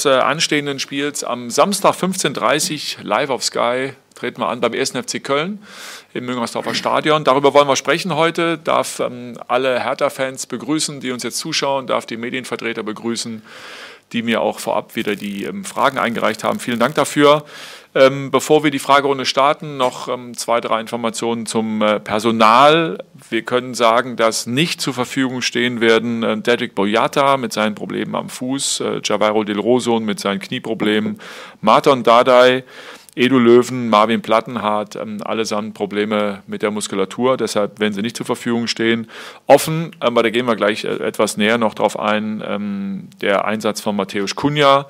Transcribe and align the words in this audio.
des 0.00 0.06
äh, 0.06 0.18
anstehenden 0.18 0.78
Spiels 0.78 1.24
am 1.24 1.50
Samstag 1.50 1.94
15.30 1.94 2.98
Uhr 2.98 3.04
live 3.04 3.30
auf 3.30 3.44
Sky 3.44 3.92
treten 4.14 4.40
wir 4.40 4.48
an 4.48 4.60
beim 4.60 4.72
1. 4.72 4.92
FC 4.92 5.22
Köln 5.22 5.62
im 6.14 6.26
Müngersdorfer 6.26 6.74
Stadion. 6.74 7.24
Darüber 7.24 7.54
wollen 7.54 7.68
wir 7.68 7.76
sprechen 7.76 8.14
heute. 8.14 8.58
Darf 8.58 9.00
ähm, 9.00 9.38
alle 9.48 9.80
Hertha-Fans 9.80 10.46
begrüßen, 10.46 11.00
die 11.00 11.10
uns 11.10 11.22
jetzt 11.22 11.38
zuschauen, 11.38 11.86
darf 11.86 12.06
die 12.06 12.16
Medienvertreter 12.16 12.82
begrüßen, 12.82 13.42
die 14.12 14.22
mir 14.22 14.40
auch 14.40 14.58
vorab 14.58 14.96
wieder 14.96 15.16
die 15.16 15.44
ähm, 15.44 15.64
Fragen 15.64 15.98
eingereicht 15.98 16.44
haben. 16.44 16.60
Vielen 16.60 16.78
Dank 16.78 16.94
dafür. 16.94 17.44
Ähm, 17.92 18.30
bevor 18.30 18.62
wir 18.62 18.70
die 18.70 18.78
Fragerunde 18.78 19.26
starten, 19.26 19.76
noch 19.76 20.06
ähm, 20.06 20.36
zwei, 20.36 20.60
drei 20.60 20.80
Informationen 20.80 21.44
zum 21.44 21.82
äh, 21.82 21.98
Personal. 21.98 22.98
Wir 23.28 23.42
können 23.42 23.74
sagen, 23.74 24.14
dass 24.14 24.46
nicht 24.46 24.80
zur 24.80 24.94
Verfügung 24.94 25.42
stehen 25.42 25.80
werden 25.80 26.22
äh, 26.22 26.38
Dedrick 26.38 26.76
Boyata 26.76 27.36
mit 27.36 27.52
seinen 27.52 27.74
Problemen 27.74 28.14
am 28.14 28.28
Fuß, 28.28 28.80
äh, 28.80 29.00
Javairo 29.02 29.42
Del 29.42 29.58
Roson 29.58 30.04
mit 30.04 30.20
seinen 30.20 30.38
Knieproblemen, 30.38 31.18
Marton 31.62 32.04
Dardai, 32.04 32.62
Edu 33.14 33.38
Löwen, 33.38 33.88
Marvin 33.88 34.22
Plattenhardt, 34.22 34.96
ähm, 34.96 35.18
allesamt 35.22 35.74
Probleme 35.74 36.42
mit 36.46 36.62
der 36.62 36.70
Muskulatur, 36.70 37.36
deshalb 37.36 37.80
werden 37.80 37.92
sie 37.92 38.02
nicht 38.02 38.16
zur 38.16 38.26
Verfügung 38.26 38.66
stehen. 38.66 39.08
Offen, 39.46 39.90
aber 39.98 40.22
da 40.22 40.30
gehen 40.30 40.46
wir 40.46 40.56
gleich 40.56 40.84
äh, 40.84 40.88
etwas 40.88 41.36
näher 41.36 41.58
noch 41.58 41.74
drauf 41.74 41.98
ein, 41.98 42.42
ähm, 42.46 43.08
der 43.20 43.44
Einsatz 43.44 43.80
von 43.80 43.96
Matthäus 43.96 44.34
Kunja. 44.36 44.86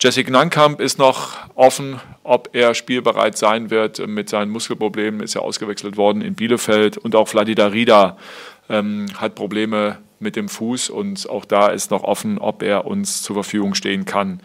Jesse 0.00 0.22
Gnankamp 0.22 0.80
ist 0.80 0.98
noch 0.98 1.36
offen, 1.56 2.00
ob 2.22 2.50
er 2.52 2.74
spielbereit 2.74 3.36
sein 3.36 3.70
wird. 3.70 4.06
Mit 4.06 4.28
seinen 4.28 4.50
Muskelproblemen 4.52 5.20
ist 5.20 5.34
er 5.34 5.42
ausgewechselt 5.42 5.96
worden 5.96 6.22
in 6.22 6.36
Bielefeld. 6.36 6.96
Und 6.96 7.16
auch 7.16 7.26
Vladida 7.26 7.66
Rida 7.66 8.16
ähm, 8.70 9.06
hat 9.16 9.34
Probleme 9.34 9.98
mit 10.20 10.36
dem 10.36 10.48
Fuß 10.48 10.90
und 10.90 11.28
auch 11.28 11.44
da 11.44 11.68
ist 11.68 11.90
noch 11.90 12.04
offen, 12.04 12.38
ob 12.38 12.62
er 12.62 12.86
uns 12.86 13.22
zur 13.22 13.34
Verfügung 13.34 13.74
stehen 13.74 14.04
kann. 14.04 14.40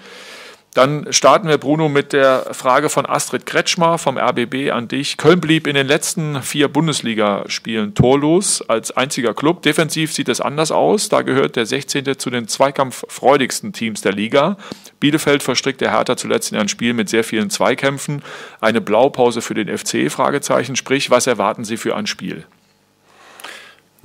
Dann 0.74 1.14
starten 1.14 1.48
wir, 1.48 1.60
Bruno, 1.60 1.88
mit 1.88 2.14
der 2.14 2.48
Frage 2.52 2.90
von 2.90 3.06
Astrid 3.06 3.46
Kretschmer 3.46 4.00
vom 4.00 4.18
RBB 4.18 4.72
an 4.72 4.88
dich. 4.88 5.18
Köln 5.18 5.40
blieb 5.40 5.68
in 5.68 5.76
den 5.76 5.86
letzten 5.86 6.42
vier 6.42 6.68
Bundesligaspielen 6.68 7.94
torlos 7.94 8.68
als 8.68 8.90
einziger 8.92 9.36
Club. 9.36 9.62
Defensiv 9.62 10.12
sieht 10.14 10.30
es 10.30 10.42
anders 10.42 10.72
aus. 10.72 11.10
Da 11.10 11.22
gehört 11.22 11.56
der 11.58 11.68
16. 11.68 12.18
zu 12.18 12.32
den 12.32 12.48
zweikampffreudigsten 12.48 13.72
Teams 13.72 14.02
der 14.02 14.14
Liga. 14.14 14.58
Bielefeld 15.00 15.44
verstrickt 15.44 15.82
der 15.82 15.92
Hertha 15.92 16.18
zuletzt 16.18 16.52
in 16.52 16.58
ein 16.58 16.70
Spiel 16.70 16.94
mit 16.94 17.08
sehr 17.08 17.24
vielen 17.24 17.52
Zweikämpfen. 17.52 18.24
Eine 18.60 18.82
Blaupause 18.82 19.42
für 19.42 19.54
den 19.54 19.76
FC? 19.78 20.12
Fragezeichen. 20.12 20.76
Sprich, 20.76 21.12
was 21.12 21.28
erwarten 21.28 21.66
Sie 21.66 21.78
für 21.78 21.96
ein 21.96 22.08
Spiel? 22.08 22.46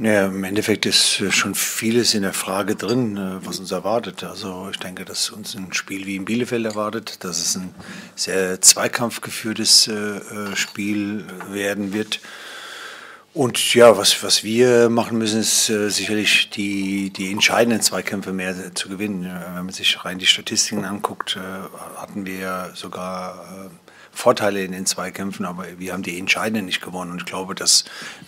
Ja, 0.00 0.26
im 0.26 0.44
Endeffekt 0.44 0.86
ist 0.86 1.24
schon 1.34 1.56
vieles 1.56 2.14
in 2.14 2.22
der 2.22 2.32
Frage 2.32 2.76
drin, 2.76 3.16
äh, 3.16 3.44
was 3.44 3.58
uns 3.58 3.72
erwartet. 3.72 4.22
Also 4.22 4.68
ich 4.70 4.78
denke, 4.78 5.04
dass 5.04 5.30
uns 5.30 5.56
ein 5.56 5.72
Spiel 5.72 6.06
wie 6.06 6.14
in 6.14 6.24
Bielefeld 6.24 6.64
erwartet, 6.64 7.24
dass 7.24 7.38
es 7.40 7.56
ein 7.56 7.74
sehr 8.14 8.60
zweikampfgeführtes 8.60 9.88
äh, 9.88 9.92
äh, 9.92 10.54
Spiel 10.54 11.24
werden 11.50 11.92
wird. 11.92 12.20
Und 13.34 13.74
ja, 13.74 13.96
was, 13.96 14.22
was 14.22 14.44
wir 14.44 14.88
machen 14.88 15.18
müssen, 15.18 15.40
ist 15.40 15.66
sicherlich 15.66 16.50
die, 16.50 17.10
die 17.10 17.30
entscheidenden 17.30 17.82
Zweikämpfe 17.82 18.32
mehr 18.32 18.74
zu 18.74 18.88
gewinnen. 18.88 19.24
Wenn 19.24 19.64
man 19.66 19.70
sich 19.72 20.04
rein 20.04 20.18
die 20.18 20.26
Statistiken 20.26 20.84
anguckt, 20.84 21.38
hatten 21.96 22.26
wir 22.26 22.72
sogar 22.74 23.70
Vorteile 24.18 24.64
in 24.64 24.72
den 24.72 24.84
Zweikämpfen, 24.84 25.46
aber 25.46 25.64
wir 25.78 25.92
haben 25.92 26.02
die 26.02 26.18
entscheidenden 26.18 26.66
nicht 26.66 26.82
gewonnen. 26.82 27.12
Und 27.12 27.18
ich 27.18 27.24
glaube, 27.24 27.54
das 27.54 27.84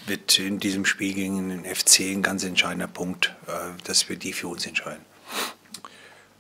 wird 0.07 0.39
in 0.39 0.61
diesem 0.61 0.85
Spiel 0.85 1.15
gegen 1.15 1.49
den 1.49 1.65
FC 1.65 2.13
ein 2.13 2.23
ganz 2.23 2.45
entscheidender 2.45 2.87
Punkt, 2.87 3.35
äh, 3.49 3.51
dass 3.83 4.09
wir 4.09 4.15
die 4.15 4.33
für 4.33 4.47
uns 4.47 4.65
entscheiden. 4.67 5.05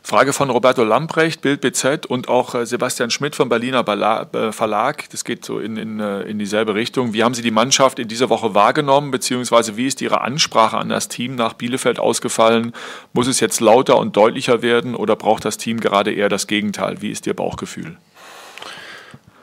Frage 0.04 0.32
von 0.32 0.50
Roberto 0.50 0.84
Lamprecht, 0.84 1.40
Bild 1.42 1.60
BZ 1.62 2.06
und 2.06 2.28
auch 2.28 2.54
äh, 2.54 2.64
Sebastian 2.64 3.10
Schmidt 3.10 3.34
vom 3.34 3.48
Berliner 3.48 3.86
äh, 4.32 4.52
Verlag. 4.52 5.10
Das 5.10 5.24
geht 5.24 5.44
so 5.44 5.58
in, 5.58 5.76
in, 5.76 5.98
in 5.98 6.38
dieselbe 6.38 6.76
Richtung. 6.76 7.12
Wie 7.12 7.24
haben 7.24 7.34
Sie 7.34 7.42
die 7.42 7.50
Mannschaft 7.50 7.98
in 7.98 8.06
dieser 8.06 8.28
Woche 8.28 8.54
wahrgenommen, 8.54 9.10
beziehungsweise 9.10 9.76
wie 9.76 9.88
ist 9.88 10.00
Ihre 10.00 10.20
Ansprache 10.20 10.78
an 10.78 10.90
das 10.90 11.08
Team 11.08 11.34
nach 11.34 11.54
Bielefeld 11.54 11.98
ausgefallen? 11.98 12.72
Muss 13.12 13.26
es 13.26 13.40
jetzt 13.40 13.60
lauter 13.60 13.98
und 13.98 14.16
deutlicher 14.16 14.62
werden 14.62 14.94
oder 14.94 15.16
braucht 15.16 15.44
das 15.44 15.58
Team 15.58 15.80
gerade 15.80 16.12
eher 16.12 16.28
das 16.28 16.46
Gegenteil? 16.46 17.02
Wie 17.02 17.10
ist 17.10 17.26
Ihr 17.26 17.34
Bauchgefühl? 17.34 17.96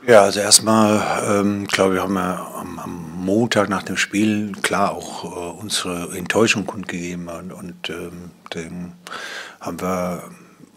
Ja, 0.07 0.21
also 0.21 0.39
erstmal, 0.39 1.01
ähm, 1.29 1.67
glaube 1.67 1.95
ich, 1.95 2.01
haben 2.01 2.13
wir 2.13 2.39
am, 2.55 2.79
am, 2.79 3.25
Montag 3.25 3.67
nach 3.67 3.83
dem 3.83 3.97
Spiel 3.97 4.53
klar 4.61 4.93
auch 4.93 5.25
äh, 5.25 5.59
unsere 5.59 6.17
Enttäuschung 6.17 6.65
kundgegeben 6.65 7.27
und, 7.27 7.51
und 7.51 7.89
ähm, 7.89 8.31
den 8.53 8.93
haben 9.59 9.81
wir 9.81 10.23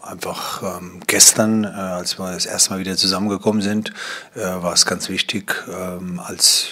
einfach 0.01 0.77
ähm, 0.77 0.99
gestern, 1.07 1.63
äh, 1.63 1.67
als 1.67 2.17
wir 2.17 2.31
das 2.31 2.45
erste 2.45 2.71
Mal 2.71 2.79
wieder 2.79 2.97
zusammengekommen 2.97 3.61
sind, 3.61 3.93
äh, 4.35 4.41
war 4.41 4.73
es 4.73 4.85
ganz 4.85 5.09
wichtig, 5.09 5.63
ähm, 5.67 6.19
als 6.19 6.69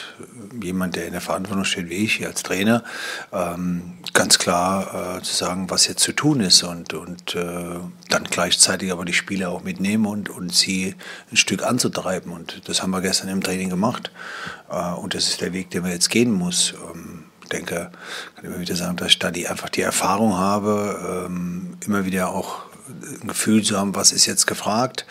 jemand, 0.62 0.96
der 0.96 1.06
in 1.06 1.12
der 1.12 1.22
Verantwortung 1.22 1.64
steht 1.64 1.90
wie 1.90 1.96
ich, 1.96 2.26
als 2.26 2.44
Trainer, 2.44 2.84
ähm, 3.32 3.98
ganz 4.14 4.40
klar 4.40 5.18
äh, 5.18 5.22
zu 5.22 5.36
sagen, 5.36 5.70
was 5.70 5.88
jetzt 5.88 6.04
zu 6.04 6.14
tun 6.14 6.42
ist 6.42 6.64
und, 6.64 6.94
und 6.94 7.36
äh, 7.36 7.80
dann 8.10 8.24
gleichzeitig 8.30 8.92
aber 8.92 9.06
die 9.06 9.14
Spieler 9.14 9.50
auch 9.50 9.64
mitnehmen 9.64 10.06
und, 10.06 10.30
und 10.30 10.54
sie 10.54 10.96
ein 11.32 11.38
Stück 11.38 11.64
anzutreiben. 11.64 12.32
Und 12.32 12.68
das 12.68 12.82
haben 12.82 12.92
wir 12.92 13.02
gestern 13.02 13.30
im 13.30 13.44
Training 13.44 13.70
gemacht. 13.70 14.12
Äh, 14.70 14.94
und 14.94 15.14
das 15.14 15.28
ist 15.28 15.42
der 15.42 15.54
Weg, 15.54 15.70
den 15.72 15.84
man 15.84 15.92
jetzt 15.92 16.10
gehen 16.10 16.32
muss. 16.32 16.74
Ähm, 16.94 17.26
ich 17.44 17.50
denke, 17.50 17.90
kann 18.36 18.46
immer 18.46 18.60
wieder 18.60 18.76
sagen, 18.76 18.98
dass 18.98 19.08
ich 19.08 19.20
da 19.20 19.32
die, 19.32 19.48
einfach 19.48 19.70
die 19.70 19.82
Erfahrung 19.82 20.38
habe, 20.38 21.26
ähm, 21.28 21.78
immer 21.84 22.06
wieder 22.06 22.30
auch 22.30 22.69
ein 23.22 23.28
Gefühl 23.28 23.64
zu 23.64 23.78
haben, 23.78 23.96
was 23.96 24.12
ist 24.12 24.26
jetzt 24.26 24.48
gefragt. 24.48 25.06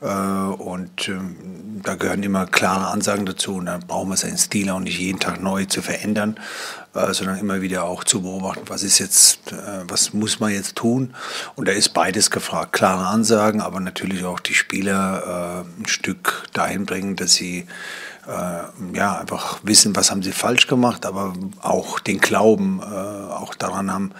Äh, 0.00 0.06
und 0.06 1.08
ähm, 1.08 1.80
da 1.82 1.94
gehören 1.94 2.22
immer 2.22 2.46
klare 2.46 2.88
Ansagen 2.88 3.26
dazu. 3.26 3.56
Und 3.56 3.66
dann 3.66 3.80
brauchen 3.80 4.10
wir 4.10 4.16
seinen 4.16 4.38
Stil 4.38 4.70
auch 4.70 4.80
nicht 4.80 4.98
jeden 4.98 5.20
Tag 5.20 5.42
neu 5.42 5.64
zu 5.64 5.82
verändern, 5.82 6.38
äh, 6.94 7.12
sondern 7.12 7.38
immer 7.38 7.60
wieder 7.62 7.84
auch 7.84 8.04
zu 8.04 8.22
beobachten, 8.22 8.62
was 8.66 8.82
ist 8.82 8.98
jetzt, 8.98 9.52
äh, 9.52 9.82
was 9.88 10.12
muss 10.12 10.40
man 10.40 10.52
jetzt 10.52 10.76
tun. 10.76 11.14
Und 11.54 11.68
da 11.68 11.72
ist 11.72 11.90
beides 11.90 12.30
gefragt. 12.30 12.72
Klare 12.72 13.06
Ansagen, 13.06 13.60
aber 13.60 13.80
natürlich 13.80 14.24
auch 14.24 14.40
die 14.40 14.54
Spieler 14.54 15.64
ein 15.78 15.86
Stück 15.86 16.44
dahin 16.52 16.86
bringen, 16.86 17.16
dass 17.16 17.34
sie 17.34 17.66
äh, 18.26 18.96
ja, 18.96 19.20
einfach 19.20 19.60
wissen, 19.62 19.94
was 19.94 20.10
haben 20.10 20.22
sie 20.22 20.32
falsch 20.32 20.66
gemacht, 20.66 21.06
aber 21.06 21.34
auch 21.60 22.00
den 22.00 22.18
Glauben 22.18 22.80
äh, 22.82 22.84
auch 22.84 23.54
daran 23.54 23.92
haben, 23.92 24.12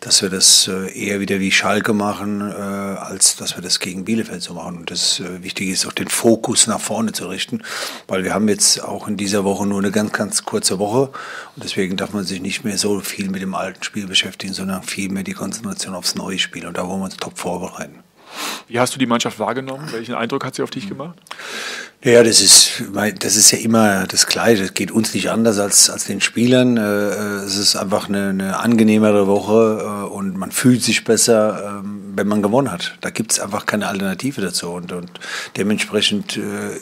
dass 0.00 0.22
wir 0.22 0.28
das 0.28 0.68
äh, 0.68 0.92
eher 0.92 1.20
wieder 1.20 1.40
wie 1.40 1.50
Schalke 1.50 1.94
machen, 1.94 2.40
äh, 2.40 2.54
als 2.54 3.36
dass 3.36 3.56
wir 3.56 3.62
das 3.62 3.80
gegen 3.80 4.04
Bielefeld 4.04 4.42
so 4.42 4.54
machen. 4.54 4.78
Und 4.78 4.90
das 4.90 5.20
äh, 5.20 5.42
Wichtige 5.42 5.72
ist 5.72 5.86
auch 5.86 5.92
den 5.92 6.08
Fokus 6.08 6.66
nach 6.66 6.80
vorne 6.80 7.12
zu 7.12 7.26
richten, 7.26 7.62
weil 8.06 8.24
wir 8.24 8.34
haben 8.34 8.48
jetzt 8.48 8.84
auch 8.84 9.08
in 9.08 9.16
dieser 9.16 9.44
Woche 9.44 9.66
nur 9.66 9.78
eine 9.78 9.90
ganz, 9.90 10.12
ganz 10.12 10.44
kurze 10.44 10.78
Woche 10.78 11.10
und 11.56 11.64
deswegen 11.64 11.96
darf 11.96 12.12
man 12.12 12.24
sich 12.24 12.40
nicht 12.40 12.64
mehr 12.64 12.78
so 12.78 13.00
viel 13.00 13.30
mit 13.30 13.42
dem 13.42 13.54
alten 13.54 13.82
Spiel 13.82 14.06
beschäftigen, 14.06 14.52
sondern 14.52 14.82
viel 14.82 15.10
mehr 15.10 15.22
die 15.22 15.32
Konzentration 15.32 15.94
aufs 15.94 16.14
neue 16.14 16.38
Spiel 16.38 16.66
und 16.66 16.76
da 16.76 16.86
wollen 16.86 17.00
wir 17.00 17.06
uns 17.06 17.16
top 17.16 17.38
vorbereiten. 17.38 18.03
Wie 18.68 18.80
hast 18.80 18.94
du 18.94 18.98
die 18.98 19.06
Mannschaft 19.06 19.38
wahrgenommen? 19.38 19.88
Welchen 19.92 20.14
Eindruck 20.14 20.44
hat 20.44 20.54
sie 20.54 20.62
auf 20.62 20.70
dich 20.70 20.88
gemacht? 20.88 21.18
Ja, 22.04 22.22
das 22.22 22.42
ist, 22.42 22.82
das 23.20 23.34
ist 23.34 23.50
ja 23.50 23.56
immer 23.56 24.06
das 24.06 24.26
Gleiche. 24.26 24.60
Das 24.60 24.74
geht 24.74 24.90
uns 24.90 25.14
nicht 25.14 25.30
anders 25.30 25.58
als, 25.58 25.88
als 25.88 26.04
den 26.04 26.20
Spielern. 26.20 26.76
Äh, 26.76 26.80
es 26.80 27.56
ist 27.56 27.76
einfach 27.76 28.10
eine, 28.10 28.28
eine 28.28 28.58
angenehmere 28.58 29.26
Woche 29.26 29.80
äh, 29.80 30.12
und 30.12 30.36
man 30.36 30.50
fühlt 30.50 30.82
sich 30.82 31.04
besser, 31.04 31.80
ähm, 31.82 32.12
wenn 32.14 32.28
man 32.28 32.42
gewonnen 32.42 32.70
hat. 32.70 32.98
Da 33.00 33.08
gibt 33.08 33.32
es 33.32 33.40
einfach 33.40 33.64
keine 33.64 33.88
Alternative 33.88 34.42
dazu. 34.42 34.68
Und, 34.68 34.92
und 34.92 35.10
dementsprechend 35.56 36.36
äh, 36.36 36.76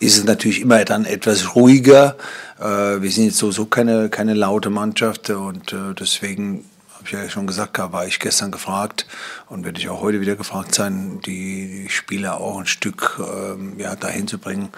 ist 0.00 0.16
es 0.16 0.24
natürlich 0.24 0.62
immer 0.62 0.82
dann 0.86 1.04
etwas 1.04 1.54
ruhiger. 1.54 2.16
Wir 2.58 3.10
sind 3.10 3.24
jetzt 3.24 3.38
sowieso 3.38 3.66
keine, 3.66 4.08
keine 4.08 4.34
laute 4.34 4.70
Mannschaft 4.70 5.30
und 5.30 5.74
deswegen 5.98 6.64
habe 7.02 7.16
ich 7.16 7.24
ja 7.24 7.30
schon 7.30 7.48
gesagt, 7.48 7.78
war 7.78 8.06
ich 8.06 8.20
gestern 8.20 8.52
gefragt 8.52 9.06
und 9.48 9.64
werde 9.64 9.80
ich 9.80 9.88
auch 9.88 10.00
heute 10.02 10.20
wieder 10.20 10.36
gefragt 10.36 10.72
sein, 10.72 11.20
die 11.26 11.86
Spieler 11.88 12.40
auch 12.40 12.60
ein 12.60 12.66
Stück 12.66 13.18
ähm, 13.18 13.74
ja, 13.78 13.96
dahin 13.96 14.28
zu 14.28 14.38
bringen 14.38 14.68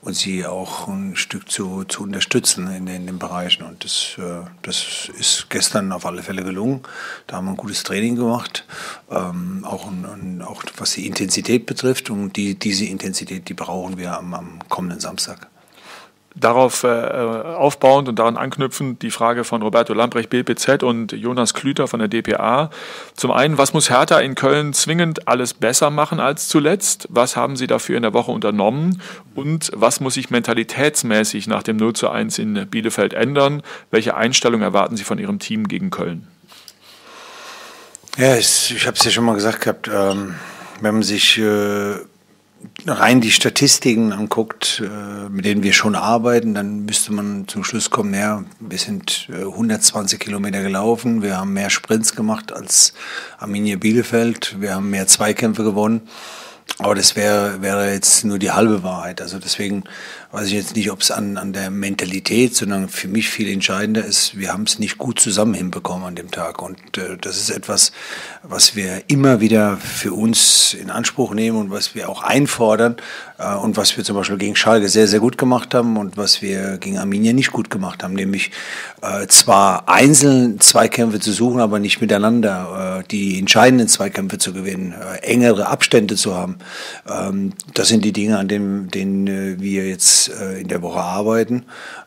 und 0.00 0.14
sie 0.14 0.46
auch 0.46 0.88
ein 0.88 1.16
Stück 1.16 1.50
zu, 1.50 1.84
zu 1.84 2.04
unterstützen 2.04 2.70
in, 2.70 2.86
in 2.86 3.06
den 3.06 3.18
Bereichen. 3.18 3.64
Und 3.64 3.84
das, 3.84 4.16
äh, 4.16 4.48
das 4.62 5.10
ist 5.18 5.50
gestern 5.50 5.92
auf 5.92 6.06
alle 6.06 6.22
Fälle 6.22 6.44
gelungen. 6.44 6.80
Da 7.26 7.36
haben 7.36 7.44
wir 7.44 7.50
ein 7.50 7.58
gutes 7.58 7.82
Training 7.82 8.16
gemacht, 8.16 8.64
ähm, 9.10 9.62
auch, 9.66 9.86
ein, 9.86 10.40
auch 10.40 10.62
was 10.78 10.92
die 10.92 11.06
Intensität 11.06 11.66
betrifft. 11.66 12.08
Und 12.08 12.36
die, 12.36 12.58
diese 12.58 12.86
Intensität, 12.86 13.50
die 13.50 13.54
brauchen 13.54 13.98
wir 13.98 14.16
am, 14.16 14.32
am 14.32 14.60
kommenden 14.70 15.00
Samstag. 15.00 15.48
Darauf 16.38 16.84
äh, 16.84 16.88
aufbauend 16.88 18.08
und 18.08 18.18
daran 18.18 18.36
anknüpfend 18.36 19.00
die 19.02 19.10
Frage 19.10 19.42
von 19.42 19.62
Roberto 19.62 19.94
Lambrecht, 19.94 20.28
BPZ 20.30 20.82
und 20.82 21.12
Jonas 21.12 21.54
Klüter 21.54 21.88
von 21.88 21.98
der 21.98 22.08
DPA. 22.08 22.70
Zum 23.14 23.30
einen, 23.30 23.56
was 23.56 23.72
muss 23.72 23.88
Hertha 23.88 24.20
in 24.20 24.34
Köln 24.34 24.74
zwingend 24.74 25.28
alles 25.28 25.54
besser 25.54 25.90
machen 25.90 26.20
als 26.20 26.48
zuletzt? 26.48 27.08
Was 27.10 27.36
haben 27.36 27.56
Sie 27.56 27.66
dafür 27.66 27.96
in 27.96 28.02
der 28.02 28.12
Woche 28.12 28.32
unternommen? 28.32 29.00
Und 29.34 29.70
was 29.74 30.00
muss 30.00 30.14
sich 30.14 30.30
mentalitätsmäßig 30.30 31.46
nach 31.46 31.62
dem 31.62 31.78
0 31.78 31.94
zu 31.94 32.10
1 32.10 32.38
in 32.38 32.66
Bielefeld 32.68 33.14
ändern? 33.14 33.62
Welche 33.90 34.14
Einstellung 34.14 34.60
erwarten 34.60 34.96
Sie 34.96 35.04
von 35.04 35.18
Ihrem 35.18 35.38
Team 35.38 35.68
gegen 35.68 35.90
Köln? 35.90 36.28
Ja, 38.18 38.36
ich, 38.36 38.74
ich 38.76 38.86
habe 38.86 38.96
es 38.96 39.04
ja 39.04 39.10
schon 39.10 39.24
mal 39.24 39.34
gesagt 39.34 39.62
gehabt. 39.62 39.88
Ähm 39.92 40.34
wenn 40.80 40.94
man 40.94 41.02
sich 41.02 41.38
äh, 41.38 41.96
rein 42.86 43.20
die 43.20 43.30
Statistiken 43.30 44.12
anguckt, 44.12 44.82
äh, 44.84 45.28
mit 45.28 45.44
denen 45.44 45.62
wir 45.62 45.72
schon 45.72 45.94
arbeiten, 45.94 46.54
dann 46.54 46.84
müsste 46.84 47.12
man 47.12 47.48
zum 47.48 47.64
Schluss 47.64 47.90
kommen, 47.90 48.14
ja, 48.14 48.44
wir 48.60 48.78
sind 48.78 49.28
120 49.30 50.20
äh, 50.20 50.24
Kilometer 50.24 50.62
gelaufen, 50.62 51.22
wir 51.22 51.38
haben 51.38 51.52
mehr 51.52 51.70
Sprints 51.70 52.14
gemacht 52.14 52.52
als 52.52 52.94
Arminia 53.38 53.76
Bielefeld, 53.76 54.56
wir 54.60 54.74
haben 54.74 54.90
mehr 54.90 55.06
Zweikämpfe 55.06 55.64
gewonnen. 55.64 56.02
Aber 56.78 56.94
das 56.94 57.16
wäre, 57.16 57.62
wäre 57.62 57.92
jetzt 57.92 58.24
nur 58.24 58.38
die 58.38 58.50
halbe 58.50 58.82
Wahrheit. 58.82 59.22
Also 59.22 59.38
deswegen 59.38 59.84
weiß 60.32 60.48
ich 60.48 60.52
jetzt 60.52 60.76
nicht, 60.76 60.90
ob 60.90 61.00
es 61.00 61.10
an, 61.10 61.38
an 61.38 61.54
der 61.54 61.70
Mentalität, 61.70 62.54
sondern 62.54 62.90
für 62.90 63.08
mich 63.08 63.30
viel 63.30 63.48
entscheidender 63.48 64.04
ist, 64.04 64.36
wir 64.36 64.52
haben 64.52 64.64
es 64.64 64.78
nicht 64.78 64.98
gut 64.98 65.18
zusammen 65.18 65.54
hinbekommen 65.54 66.04
an 66.04 66.14
dem 66.16 66.30
Tag. 66.30 66.60
Und 66.60 66.98
äh, 66.98 67.16
das 67.18 67.38
ist 67.38 67.48
etwas, 67.48 67.92
was 68.42 68.76
wir 68.76 69.04
immer 69.06 69.40
wieder 69.40 69.78
für 69.78 70.12
uns 70.12 70.74
in 70.74 70.90
Anspruch 70.90 71.32
nehmen 71.32 71.56
und 71.56 71.70
was 71.70 71.94
wir 71.94 72.10
auch 72.10 72.22
einfordern 72.22 72.96
äh, 73.38 73.54
und 73.54 73.78
was 73.78 73.96
wir 73.96 74.04
zum 74.04 74.16
Beispiel 74.16 74.36
gegen 74.36 74.56
Schalke 74.56 74.90
sehr, 74.90 75.08
sehr 75.08 75.20
gut 75.20 75.38
gemacht 75.38 75.74
haben 75.74 75.96
und 75.96 76.18
was 76.18 76.42
wir 76.42 76.76
gegen 76.76 76.98
Arminia 76.98 77.32
nicht 77.32 77.52
gut 77.52 77.70
gemacht 77.70 78.02
haben, 78.02 78.12
nämlich 78.12 78.50
äh, 79.00 79.26
zwar 79.28 79.88
einzeln 79.88 80.60
Zweikämpfe 80.60 81.20
zu 81.20 81.32
suchen, 81.32 81.60
aber 81.60 81.78
nicht 81.78 82.02
miteinander, 82.02 83.00
äh, 83.00 83.08
die 83.08 83.38
entscheidenden 83.38 83.88
Zweikämpfe 83.88 84.36
zu 84.36 84.52
gewinnen, 84.52 84.92
äh, 84.92 85.18
engere 85.20 85.68
Abstände 85.68 86.16
zu 86.16 86.34
haben. 86.34 86.55
Ähm, 87.08 87.52
das 87.74 87.88
sind 87.88 88.04
die 88.04 88.12
Dinge, 88.12 88.38
an 88.38 88.48
denen, 88.48 88.88
denen 88.88 89.26
äh, 89.26 89.60
wir 89.60 89.88
jetzt 89.88 90.30
äh, 90.30 90.60
in 90.60 90.68
der 90.68 90.82
Woche 90.82 91.00
arbeiten. 91.00 91.64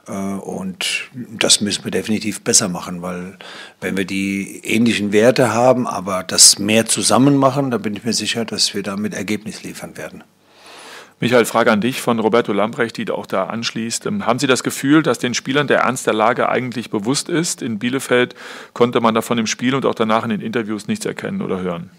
Äh, 0.08 0.12
und 0.12 1.10
das 1.38 1.62
müssen 1.62 1.84
wir 1.84 1.92
definitiv 1.92 2.42
besser 2.42 2.70
machen, 2.70 3.02
weil 3.02 3.38
wenn 3.82 3.98
wir 3.98 4.06
die 4.06 4.62
ähnlichen 4.64 5.12
Werte 5.12 5.54
haben, 5.54 5.88
aber 5.88 6.24
das 6.24 6.60
mehr 6.60 6.86
zusammen 6.86 7.38
machen, 7.38 7.72
dann 7.72 7.82
bin 7.82 7.96
ich 7.96 8.04
mir 8.04 8.14
sicher, 8.14 8.46
dass 8.46 8.74
wir 8.74 8.84
damit 8.84 9.14
Ergebnis 9.14 9.64
liefern 9.64 9.98
werden. 9.98 10.24
Michael, 11.22 11.44
Frage 11.44 11.70
an 11.70 11.82
dich 11.82 12.00
von 12.00 12.18
Roberto 12.18 12.54
Lamprecht, 12.54 12.96
die 12.96 13.10
auch 13.12 13.26
da 13.26 13.48
anschließt. 13.48 14.06
Ähm, 14.06 14.26
haben 14.26 14.40
Sie 14.40 14.48
das 14.48 14.64
Gefühl, 14.64 15.04
dass 15.04 15.20
den 15.20 15.34
Spielern 15.34 15.68
der 15.68 15.80
Ernst 15.80 16.08
der 16.08 16.14
Lage 16.14 16.48
eigentlich 16.48 16.90
bewusst 16.90 17.28
ist? 17.28 17.62
In 17.62 17.78
Bielefeld 17.78 18.36
konnte 18.74 19.02
man 19.02 19.14
davon 19.14 19.38
im 19.38 19.46
Spiel 19.46 19.76
und 19.76 19.86
auch 19.86 19.96
danach 19.96 20.24
in 20.24 20.30
den 20.30 20.40
Interviews 20.40 20.88
nichts 20.88 21.06
erkennen 21.06 21.42
oder 21.42 21.60
hören. 21.60 21.90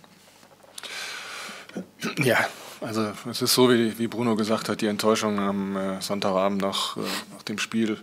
Ja, 2.22 2.38
also 2.80 3.12
es 3.30 3.42
ist 3.42 3.54
so, 3.54 3.70
wie, 3.70 3.98
wie 3.98 4.08
Bruno 4.08 4.36
gesagt 4.36 4.68
hat, 4.68 4.80
die 4.80 4.86
Enttäuschung 4.86 5.38
am 5.38 5.76
äh, 5.76 6.00
Sonntagabend 6.00 6.62
nach, 6.62 6.96
äh, 6.96 7.00
nach 7.32 7.42
dem 7.42 7.58
Spiel 7.58 7.98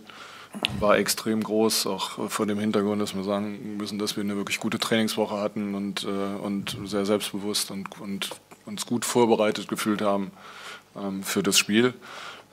war 0.80 0.96
extrem 0.96 1.42
groß, 1.42 1.86
auch 1.86 2.30
vor 2.30 2.46
dem 2.46 2.58
Hintergrund, 2.58 3.02
dass 3.02 3.14
wir 3.14 3.22
sagen 3.22 3.76
müssen, 3.76 3.98
dass 3.98 4.16
wir 4.16 4.24
eine 4.24 4.36
wirklich 4.36 4.60
gute 4.60 4.78
Trainingswoche 4.78 5.36
hatten 5.36 5.74
und, 5.74 6.04
äh, 6.04 6.06
und 6.06 6.78
sehr 6.84 7.04
selbstbewusst 7.04 7.70
und, 7.70 8.00
und 8.00 8.30
uns 8.64 8.86
gut 8.86 9.04
vorbereitet 9.04 9.68
gefühlt 9.68 10.02
haben 10.02 10.30
ähm, 10.96 11.22
für 11.22 11.42
das 11.42 11.58
Spiel. 11.58 11.94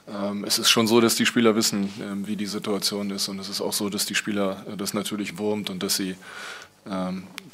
Ähm, 0.08 0.44
es 0.46 0.60
ist 0.60 0.70
schon 0.70 0.88
so, 0.88 1.02
dass 1.02 1.16
die 1.16 1.26
Spieler 1.26 1.56
wissen, 1.56 1.92
ähm, 2.02 2.28
wie 2.28 2.36
die 2.36 2.46
Situation 2.46 3.10
ist 3.10 3.28
und 3.28 3.40
es 3.40 3.50
ist 3.50 3.62
auch 3.62 3.74
so, 3.74 3.90
dass 3.90 4.06
die 4.06 4.16
Spieler 4.16 4.64
äh, 4.72 4.78
das 4.78 4.94
natürlich 4.94 5.38
wurmt 5.38 5.70
und 5.70 5.82
dass 5.82 5.96
sie 5.96 6.16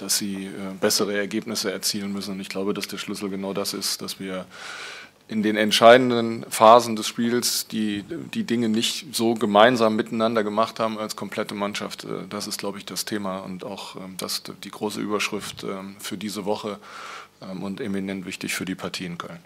dass 0.01 0.17
sie 0.17 0.45
äh, 0.45 0.49
bessere 0.79 1.17
Ergebnisse 1.17 1.71
erzielen 1.71 2.11
müssen. 2.11 2.33
Und 2.33 2.39
ich 2.39 2.49
glaube, 2.49 2.73
dass 2.73 2.87
der 2.87 2.97
Schlüssel 2.97 3.29
genau 3.29 3.53
das 3.53 3.73
ist, 3.73 4.01
dass 4.01 4.19
wir 4.19 4.45
in 5.27 5.43
den 5.43 5.55
entscheidenden 5.55 6.43
Phasen 6.49 6.97
des 6.97 7.07
Spiels 7.07 7.67
die, 7.67 8.03
die 8.33 8.43
Dinge 8.43 8.67
nicht 8.67 9.15
so 9.15 9.35
gemeinsam 9.35 9.95
miteinander 9.95 10.43
gemacht 10.43 10.79
haben 10.79 10.97
als 10.97 11.15
komplette 11.15 11.55
Mannschaft. 11.55 12.03
Äh, 12.03 12.27
das 12.29 12.47
ist, 12.47 12.59
glaube 12.59 12.79
ich, 12.79 12.85
das 12.85 13.05
Thema 13.05 13.39
und 13.39 13.63
auch 13.63 13.95
ähm, 13.95 14.15
das, 14.17 14.43
die 14.63 14.71
große 14.71 14.99
Überschrift 14.99 15.63
ähm, 15.63 15.95
für 15.99 16.17
diese 16.17 16.45
Woche 16.45 16.79
und 17.59 17.81
eminent 17.81 18.27
wichtig 18.27 18.53
für 18.53 18.65
die 18.65 18.75
Partie 18.75 19.05
in 19.05 19.17
Köln. 19.17 19.39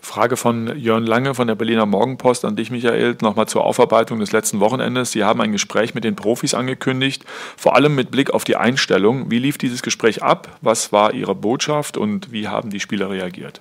Frage 0.00 0.36
von 0.36 0.78
Jörn 0.78 1.04
Lange 1.04 1.34
von 1.34 1.46
der 1.46 1.54
Berliner 1.54 1.86
Morgenpost 1.86 2.44
an 2.44 2.56
dich, 2.56 2.70
Michael, 2.70 3.16
nochmal 3.20 3.46
zur 3.48 3.64
Aufarbeitung 3.64 4.20
des 4.20 4.32
letzten 4.32 4.60
Wochenendes. 4.60 5.12
Sie 5.12 5.24
haben 5.24 5.40
ein 5.40 5.52
Gespräch 5.52 5.94
mit 5.94 6.04
den 6.04 6.16
Profis 6.16 6.54
angekündigt, 6.54 7.24
vor 7.56 7.74
allem 7.74 7.94
mit 7.94 8.10
Blick 8.10 8.30
auf 8.30 8.44
die 8.44 8.56
Einstellung. 8.56 9.30
Wie 9.30 9.38
lief 9.38 9.58
dieses 9.58 9.82
Gespräch 9.82 10.22
ab? 10.22 10.58
Was 10.60 10.92
war 10.92 11.14
Ihre 11.14 11.34
Botschaft 11.34 11.96
und 11.96 12.32
wie 12.32 12.48
haben 12.48 12.70
die 12.70 12.80
Spieler 12.80 13.10
reagiert? 13.10 13.60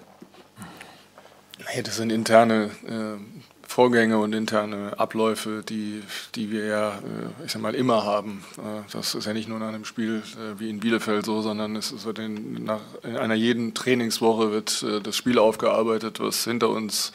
Das 1.84 1.98
sind 1.98 2.12
interne 2.12 2.72
äh, 2.88 3.37
Vorgänge 3.78 4.18
und 4.18 4.34
interne 4.34 4.98
Abläufe, 4.98 5.62
die, 5.62 6.02
die 6.34 6.50
wir 6.50 6.66
ja, 6.66 6.96
äh, 6.96 7.46
ich 7.46 7.52
sag 7.52 7.62
mal, 7.62 7.76
immer 7.76 8.04
haben. 8.04 8.44
Äh, 8.58 8.82
das 8.92 9.14
ist 9.14 9.26
ja 9.26 9.34
nicht 9.34 9.48
nur 9.48 9.60
nach 9.60 9.68
einem 9.68 9.86
Spiel 9.86 10.24
äh, 10.34 10.60
wie 10.60 10.72
in 10.72 10.80
Bielefeld 10.80 11.28
so, 11.28 11.44
sondern 11.44 11.76
es 11.76 12.04
wird 12.04 12.18
in, 12.18 12.64
nach, 12.64 12.82
in 13.04 13.16
einer 13.18 13.36
jeden 13.36 13.76
Trainingswoche 13.76 14.52
wird 14.52 14.84
das 15.04 15.16
Spiel 15.16 15.38
aufgearbeitet, 15.38 16.20
was 16.20 16.44
hinter 16.44 16.70
uns 16.70 17.12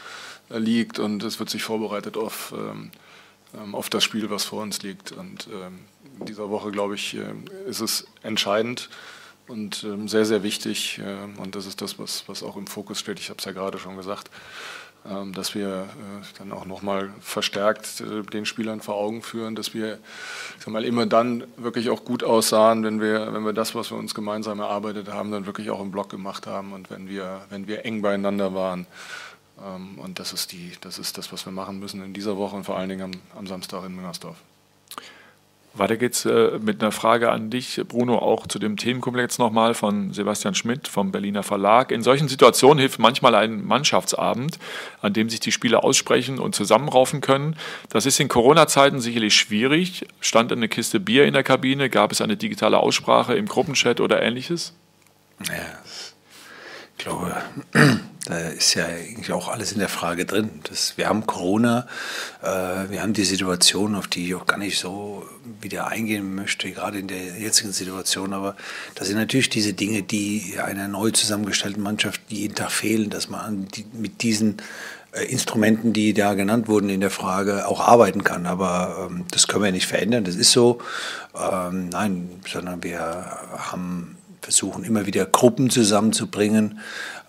liegt 0.50 1.00
und 1.00 1.24
es 1.24 1.40
wird 1.40 1.50
sich 1.50 1.64
vorbereitet 1.64 2.16
auf, 2.16 2.54
ähm, 2.56 2.92
ähm, 3.60 3.74
auf 3.74 3.90
das 3.90 4.04
Spiel, 4.04 4.30
was 4.30 4.44
vor 4.44 4.62
uns 4.62 4.84
liegt. 4.84 5.10
Und 5.10 5.48
ähm, 5.48 5.80
in 6.20 6.26
dieser 6.26 6.48
Woche, 6.48 6.70
glaube 6.70 6.94
ich, 6.94 7.18
ist 7.66 7.80
es 7.80 8.06
entscheidend 8.22 8.88
und 9.48 9.84
sehr, 10.06 10.24
sehr 10.24 10.44
wichtig 10.44 11.00
und 11.38 11.56
das 11.56 11.66
ist 11.66 11.82
das, 11.82 11.98
was, 11.98 12.22
was 12.28 12.44
auch 12.44 12.56
im 12.56 12.68
Fokus 12.68 13.00
steht. 13.00 13.18
Ich 13.18 13.28
habe 13.28 13.38
es 13.38 13.44
ja 13.44 13.50
gerade 13.50 13.78
schon 13.78 13.96
gesagt 13.96 14.30
dass 15.04 15.54
wir 15.54 15.68
äh, 15.68 16.38
dann 16.38 16.52
auch 16.52 16.64
nochmal 16.64 17.10
verstärkt 17.20 18.00
äh, 18.00 18.22
den 18.22 18.46
Spielern 18.46 18.80
vor 18.80 18.94
Augen 18.94 19.22
führen, 19.22 19.56
dass 19.56 19.74
wir 19.74 19.98
sag 20.58 20.68
mal, 20.68 20.84
immer 20.84 21.06
dann 21.06 21.44
wirklich 21.56 21.90
auch 21.90 22.04
gut 22.04 22.22
aussahen, 22.22 22.84
wenn 22.84 23.00
wir, 23.00 23.32
wenn 23.34 23.44
wir 23.44 23.52
das, 23.52 23.74
was 23.74 23.90
wir 23.90 23.98
uns 23.98 24.14
gemeinsam 24.14 24.60
erarbeitet 24.60 25.08
haben, 25.12 25.32
dann 25.32 25.46
wirklich 25.46 25.70
auch 25.70 25.80
im 25.80 25.90
Block 25.90 26.08
gemacht 26.08 26.46
haben 26.46 26.72
und 26.72 26.90
wenn 26.90 27.08
wir, 27.08 27.42
wenn 27.50 27.66
wir 27.66 27.84
eng 27.84 28.00
beieinander 28.00 28.54
waren. 28.54 28.86
Ähm, 29.64 29.98
und 29.98 30.20
das 30.20 30.32
ist, 30.32 30.52
die, 30.52 30.72
das 30.80 30.98
ist 30.98 31.18
das, 31.18 31.32
was 31.32 31.46
wir 31.46 31.52
machen 31.52 31.80
müssen 31.80 32.02
in 32.04 32.12
dieser 32.12 32.36
Woche 32.36 32.54
und 32.54 32.64
vor 32.64 32.78
allen 32.78 32.88
Dingen 32.88 33.02
am, 33.02 33.38
am 33.38 33.46
Samstag 33.48 33.84
in 33.84 33.96
Müngersdorf. 33.96 34.36
Weiter 35.74 35.96
geht's 35.96 36.26
äh, 36.26 36.58
mit 36.60 36.82
einer 36.82 36.92
Frage 36.92 37.30
an 37.30 37.48
dich, 37.48 37.80
Bruno, 37.88 38.18
auch 38.18 38.46
zu 38.46 38.58
dem 38.58 38.76
Themenkomplex 38.76 39.38
nochmal 39.38 39.72
von 39.72 40.12
Sebastian 40.12 40.54
Schmidt 40.54 40.86
vom 40.86 41.12
Berliner 41.12 41.42
Verlag. 41.42 41.92
In 41.92 42.02
solchen 42.02 42.28
Situationen 42.28 42.78
hilft 42.78 42.98
manchmal 42.98 43.34
ein 43.34 43.64
Mannschaftsabend, 43.64 44.58
an 45.00 45.14
dem 45.14 45.30
sich 45.30 45.40
die 45.40 45.50
Spieler 45.50 45.82
aussprechen 45.82 46.38
und 46.38 46.54
zusammenraufen 46.54 47.22
können. 47.22 47.56
Das 47.88 48.04
ist 48.04 48.20
in 48.20 48.28
Corona-Zeiten 48.28 49.00
sicherlich 49.00 49.34
schwierig. 49.34 50.06
Stand 50.20 50.52
eine 50.52 50.68
Kiste 50.68 51.00
Bier 51.00 51.24
in 51.24 51.32
der 51.32 51.42
Kabine? 51.42 51.88
Gab 51.88 52.12
es 52.12 52.20
eine 52.20 52.36
digitale 52.36 52.78
Aussprache 52.78 53.34
im 53.34 53.46
Gruppenchat 53.46 54.00
oder 54.00 54.20
ähnliches? 54.20 54.74
Ja, 55.46 55.54
ich 56.98 57.04
glaube, 57.04 57.34
da 58.24 58.38
ist 58.38 58.74
ja 58.74 58.86
eigentlich 58.86 59.32
auch 59.32 59.48
alles 59.48 59.72
in 59.72 59.80
der 59.80 59.88
Frage 59.88 60.24
drin. 60.24 60.50
Das, 60.64 60.96
wir 60.96 61.08
haben 61.08 61.26
Corona, 61.26 61.88
äh, 62.40 62.46
wir 62.88 63.02
haben 63.02 63.14
die 63.14 63.24
Situation, 63.24 63.96
auf 63.96 64.06
die 64.06 64.26
ich 64.26 64.34
auch 64.36 64.46
gar 64.46 64.58
nicht 64.58 64.78
so 64.78 65.26
wieder 65.60 65.88
eingehen 65.88 66.34
möchte, 66.36 66.70
gerade 66.70 67.00
in 67.00 67.08
der 67.08 67.38
jetzigen 67.38 67.72
Situation. 67.72 68.32
Aber 68.32 68.56
das 68.94 69.08
sind 69.08 69.16
natürlich 69.16 69.50
diese 69.50 69.72
Dinge, 69.72 70.02
die 70.02 70.54
einer 70.64 70.86
neu 70.86 71.10
zusammengestellten 71.10 71.82
Mannschaft 71.82 72.20
jeden 72.28 72.54
Tag 72.54 72.70
fehlen, 72.70 73.10
dass 73.10 73.28
man 73.28 73.66
die, 73.66 73.84
mit 73.92 74.22
diesen 74.22 74.58
äh, 75.10 75.24
Instrumenten, 75.24 75.92
die 75.92 76.14
da 76.14 76.34
genannt 76.34 76.68
wurden 76.68 76.90
in 76.90 77.00
der 77.00 77.10
Frage, 77.10 77.66
auch 77.66 77.80
arbeiten 77.80 78.22
kann. 78.22 78.46
Aber 78.46 79.08
ähm, 79.10 79.24
das 79.32 79.48
können 79.48 79.64
wir 79.64 79.72
nicht 79.72 79.88
verändern, 79.88 80.22
das 80.22 80.36
ist 80.36 80.52
so. 80.52 80.78
Ähm, 81.34 81.88
nein, 81.88 82.30
sondern 82.46 82.84
wir 82.84 83.00
haben 83.00 84.16
versuchen 84.42 84.84
immer 84.84 85.06
wieder 85.06 85.24
Gruppen 85.24 85.70
zusammenzubringen, 85.70 86.80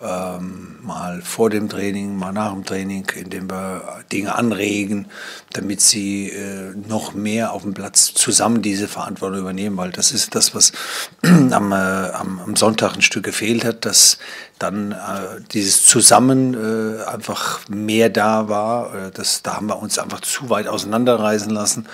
ähm, 0.02 0.78
mal 0.82 1.22
vor 1.22 1.50
dem 1.50 1.68
Training, 1.68 2.16
mal 2.16 2.32
nach 2.32 2.52
dem 2.52 2.64
Training, 2.64 3.06
indem 3.16 3.50
wir 3.50 4.04
Dinge 4.12 4.34
anregen, 4.34 5.06
damit 5.52 5.80
sie 5.80 6.30
äh, 6.30 6.74
noch 6.88 7.14
mehr 7.14 7.52
auf 7.52 7.62
dem 7.62 7.74
Platz 7.74 8.12
zusammen 8.14 8.62
diese 8.62 8.88
Verantwortung 8.88 9.40
übernehmen, 9.40 9.76
weil 9.76 9.90
das 9.90 10.12
ist 10.12 10.34
das, 10.34 10.54
was 10.54 10.72
am, 11.22 11.72
äh, 11.72 11.74
am, 11.74 12.56
Sonntag 12.56 12.94
ein 12.94 13.02
Stück 13.02 13.24
gefehlt 13.24 13.64
hat, 13.64 13.84
dass 13.84 14.18
dann 14.58 14.92
äh, 14.92 15.40
dieses 15.52 15.84
Zusammen 15.84 16.54
äh, 16.54 17.04
einfach 17.04 17.68
mehr 17.68 18.08
da 18.08 18.48
war. 18.48 18.94
Äh, 18.94 19.10
das, 19.10 19.42
da 19.42 19.56
haben 19.56 19.68
wir 19.68 19.80
uns 19.80 19.98
einfach 19.98 20.20
zu 20.20 20.50
weit 20.50 20.68
auseinanderreißen 20.68 21.50
lassen 21.50 21.88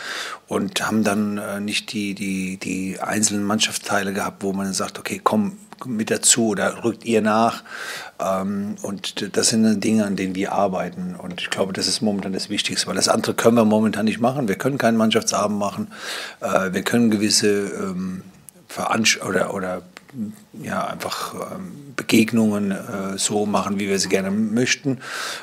und 0.48 0.86
haben 0.86 1.04
dann 1.04 1.38
äh, 1.38 1.60
nicht 1.60 1.92
die, 1.92 2.14
die, 2.14 2.58
die 2.58 3.00
einzelnen 3.00 3.44
Mannschaftsteile 3.44 4.12
gehabt, 4.12 4.42
wo 4.42 4.52
man 4.52 4.72
sagt, 4.72 4.98
okay, 4.98 5.20
komm, 5.22 5.56
mit 5.86 6.10
dazu 6.10 6.48
oder 6.48 6.84
rückt 6.84 7.04
ihr 7.04 7.22
nach. 7.22 7.62
Ähm, 8.18 8.76
und 8.82 9.36
das 9.36 9.48
sind 9.48 9.80
Dinge, 9.82 10.04
an 10.04 10.16
denen 10.16 10.34
wir 10.34 10.52
arbeiten. 10.52 11.16
Und 11.16 11.40
ich 11.40 11.50
glaube, 11.50 11.72
das 11.72 11.86
ist 11.86 12.00
momentan 12.00 12.32
das 12.32 12.48
Wichtigste, 12.48 12.86
weil 12.86 12.96
das 12.96 13.08
andere 13.08 13.34
können 13.34 13.56
wir 13.56 13.64
momentan 13.64 14.04
nicht 14.04 14.20
machen. 14.20 14.48
Wir 14.48 14.56
können 14.56 14.78
keinen 14.78 14.96
Mannschaftsabend 14.96 15.58
machen. 15.58 15.88
Äh, 16.40 16.72
wir 16.72 16.82
können 16.82 17.10
gewisse 17.10 17.68
ähm, 17.68 18.22
Veranst 18.68 19.22
oder, 19.22 19.52
oder 19.54 19.82
ja, 20.62 20.86
einfach 20.86 21.34
ähm, 21.34 21.94
Begegnungen 21.96 22.70
äh, 22.72 23.18
so 23.18 23.46
machen, 23.46 23.78
wie 23.78 23.88
wir 23.88 23.98
sie 23.98 24.08
gerne 24.08 24.30
möchten. 24.30 24.98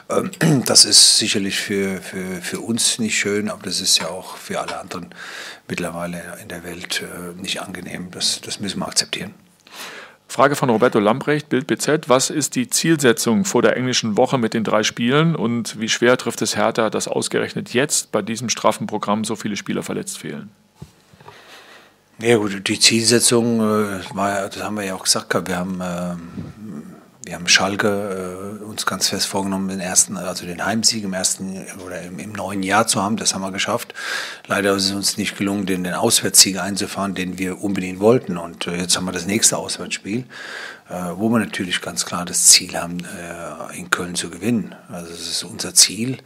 Ähm, 0.10 0.32
das 0.66 0.86
ist 0.86 1.18
sicherlich 1.18 1.60
für, 1.60 2.02
für, 2.02 2.42
für 2.42 2.60
uns 2.60 3.00
nicht 3.00 3.18
schön, 3.18 3.50
aber 3.50 3.64
das 3.64 3.80
ist 3.80 3.98
ja 4.00 4.08
auch 4.08 4.38
für 4.38 4.60
alle 4.60 4.80
anderen 4.80 5.10
mittlerweile 5.68 6.22
in 6.42 6.50
der 6.50 6.64
Welt 6.64 7.02
äh, 7.02 7.40
nicht 7.42 7.62
angenehm. 7.62 8.12
Das, 8.12 8.42
das 8.42 8.60
müssen 8.60 8.80
wir 8.80 8.88
akzeptieren. 8.88 9.34
Frage 10.28 10.56
von 10.56 10.70
Roberto 10.70 11.00
Lamprecht, 11.00 11.50
Bild 11.50 11.68
BZ. 11.68 12.10
Was 12.10 12.30
ist 12.30 12.56
die 12.56 12.70
Zielsetzung 12.70 13.46
vor 13.46 13.62
der 13.62 13.78
englischen 13.78 14.18
Woche 14.18 14.38
mit 14.38 14.54
den 14.54 14.64
drei 14.64 14.84
Spielen 14.84 15.36
und 15.36 15.80
wie 15.80 15.88
schwer 15.90 16.18
trifft 16.18 16.42
es 16.42 16.58
Hertha, 16.58 16.90
dass 16.90 17.08
ausgerechnet 17.08 17.74
jetzt 17.74 18.12
bei 18.12 18.22
diesem 18.22 18.50
straffen 18.50 18.88
Programm 18.88 19.24
so 19.24 19.36
viele 19.36 19.56
Spieler 19.56 19.84
verletzt 19.84 20.18
fehlen? 20.18 20.50
Ja 22.20 22.38
gut, 22.38 22.68
die 22.68 22.80
Zielsetzung 22.80 23.60
äh, 23.62 24.00
das 24.14 24.64
haben 24.64 24.76
wir 24.76 24.84
ja 24.84 24.96
auch 24.96 25.04
gesagt, 25.04 25.34
wir 25.48 25.58
haben 25.58 25.82
äh, 25.82 26.16
wir 27.28 27.36
haben 27.36 27.48
Schalke 27.48 28.60
äh, 28.62 28.64
uns 28.64 28.86
ganz 28.86 29.10
fest 29.10 29.28
vorgenommen, 29.28 29.68
den 29.68 29.82
ersten, 29.82 30.18
also 30.18 30.46
den 30.46 30.66
Heimsieg 30.66 31.04
im 31.04 31.14
ersten 31.14 31.66
oder 31.86 32.02
im, 32.02 32.20
im, 32.20 32.32
neuen 32.32 32.64
Jahr 32.64 32.88
zu 32.88 33.04
haben. 33.04 33.18
Das 33.18 33.36
haben 33.36 33.42
wir 33.42 33.52
geschafft. 33.52 33.94
Leider 34.48 34.74
ist 34.74 34.86
es 34.86 34.92
uns 34.94 35.18
nicht 35.18 35.38
gelungen, 35.38 35.66
den, 35.66 35.84
den 35.84 35.94
Auswärtssieg 35.94 36.60
einzufahren, 36.60 37.16
den 37.16 37.38
wir 37.38 37.62
unbedingt 37.62 38.00
wollten. 38.00 38.38
Und 38.38 38.66
äh, 38.68 38.78
jetzt 38.78 38.96
haben 38.96 39.06
wir 39.06 39.12
das 39.12 39.26
nächste 39.26 39.58
Auswärtsspiel. 39.58 40.24
Äh, 40.90 41.18
wo 41.18 41.28
wir 41.28 41.40
natürlich 41.40 41.82
ganz 41.82 42.06
klar 42.06 42.24
das 42.24 42.46
Ziel 42.46 42.78
haben, 42.78 43.00
äh, 43.00 43.78
in 43.78 43.92
Köln 43.92 44.16
zu 44.16 44.30
gewinnen. 44.30 44.74
Also 44.90 45.12
das 45.12 45.20
ist 45.20 45.44
unser 45.44 45.74
Ziel. 45.74 46.20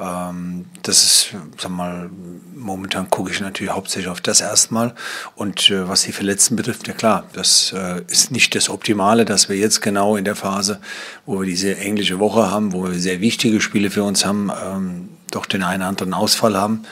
Ähm, 0.00 0.64
das 0.82 1.04
ist, 1.04 1.34
sag 1.56 1.70
mal, 1.70 2.10
momentan 2.52 3.10
gucke 3.10 3.30
ich 3.30 3.40
natürlich 3.40 3.72
hauptsächlich 3.72 4.08
auf 4.08 4.20
das 4.20 4.40
erstmal. 4.40 4.92
Und 5.36 5.70
äh, 5.70 5.88
was 5.88 6.02
die 6.02 6.10
Verletzten 6.10 6.56
betrifft, 6.56 6.88
ja 6.88 6.94
klar, 6.94 7.24
das 7.32 7.72
ist 8.08 8.32
nicht 8.32 8.54
das 8.56 8.68
Optimale, 8.68 9.24
dass 9.24 9.48
wir 9.48 9.56
jetzt 9.56 9.80
genau 9.82 10.16
in 10.16 10.24
der 10.24 10.34
Phase, 10.34 10.80
wo 11.24 11.40
wir 11.40 11.46
diese 11.46 11.76
englische 11.76 12.18
Woche 12.18 12.50
haben, 12.50 12.72
wo 12.72 12.84
wir 12.84 12.98
sehr 12.98 13.20
wichtige 13.20 13.60
Spiele 13.60 13.90
für 13.90 14.02
uns 14.02 14.26
haben, 14.26 14.50
ähm, 14.64 15.08
doch 15.30 15.46
den 15.46 15.62
einen 15.62 15.82
oder 15.82 15.88
anderen 15.88 16.14
Ausfall 16.14 16.56
haben. 16.56 16.84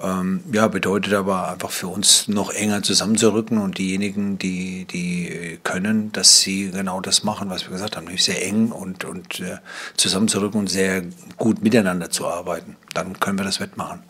Ähm, 0.00 0.44
ja, 0.52 0.68
bedeutet 0.68 1.12
aber 1.14 1.50
einfach 1.50 1.70
für 1.70 1.88
uns 1.88 2.28
noch 2.28 2.50
enger 2.50 2.82
zusammenzurücken 2.82 3.58
und 3.58 3.78
diejenigen, 3.78 4.38
die, 4.38 4.84
die 4.84 5.58
können, 5.64 6.12
dass 6.12 6.40
sie 6.40 6.70
genau 6.70 7.00
das 7.00 7.24
machen, 7.24 7.50
was 7.50 7.64
wir 7.64 7.70
gesagt 7.72 7.96
haben, 7.96 8.04
nämlich 8.04 8.22
sehr 8.22 8.44
eng 8.46 8.70
und, 8.70 9.04
und 9.04 9.40
äh, 9.40 9.58
zusammenzurücken 9.96 10.60
und 10.60 10.70
sehr 10.70 11.02
gut 11.36 11.62
miteinander 11.62 12.10
zu 12.10 12.28
arbeiten. 12.28 12.76
Dann 12.94 13.18
können 13.18 13.38
wir 13.38 13.44
das 13.44 13.58
wettmachen. 13.58 14.00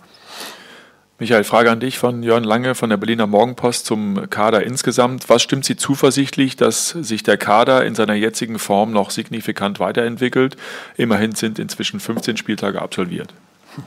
Michael, 1.21 1.43
Frage 1.43 1.73
an 1.73 1.81
dich 1.81 1.99
von 1.99 2.23
Jörn 2.23 2.45
Lange 2.45 2.77
von 2.77 2.91
der 2.91 2.97
Berliner 2.97 3.27
Morgenpost 3.27 3.87
zum 3.87 4.31
Kader 4.31 4.63
insgesamt. 4.63 5.29
Was 5.29 5.43
stimmt 5.43 5.65
Sie 5.65 5.75
zuversichtlich, 5.75 6.55
dass 6.55 6.91
sich 6.91 7.25
der 7.25 7.37
Kader 7.37 7.85
in 7.85 7.97
seiner 7.97 8.15
jetzigen 8.15 8.61
Form 8.61 8.93
noch 8.93 9.11
signifikant 9.11 9.81
weiterentwickelt? 9.81 10.57
Immerhin 10.97 11.35
sind 11.35 11.59
inzwischen 11.59 11.99
15 11.99 12.37
Spieltage 12.37 12.81
absolviert. 12.81 13.35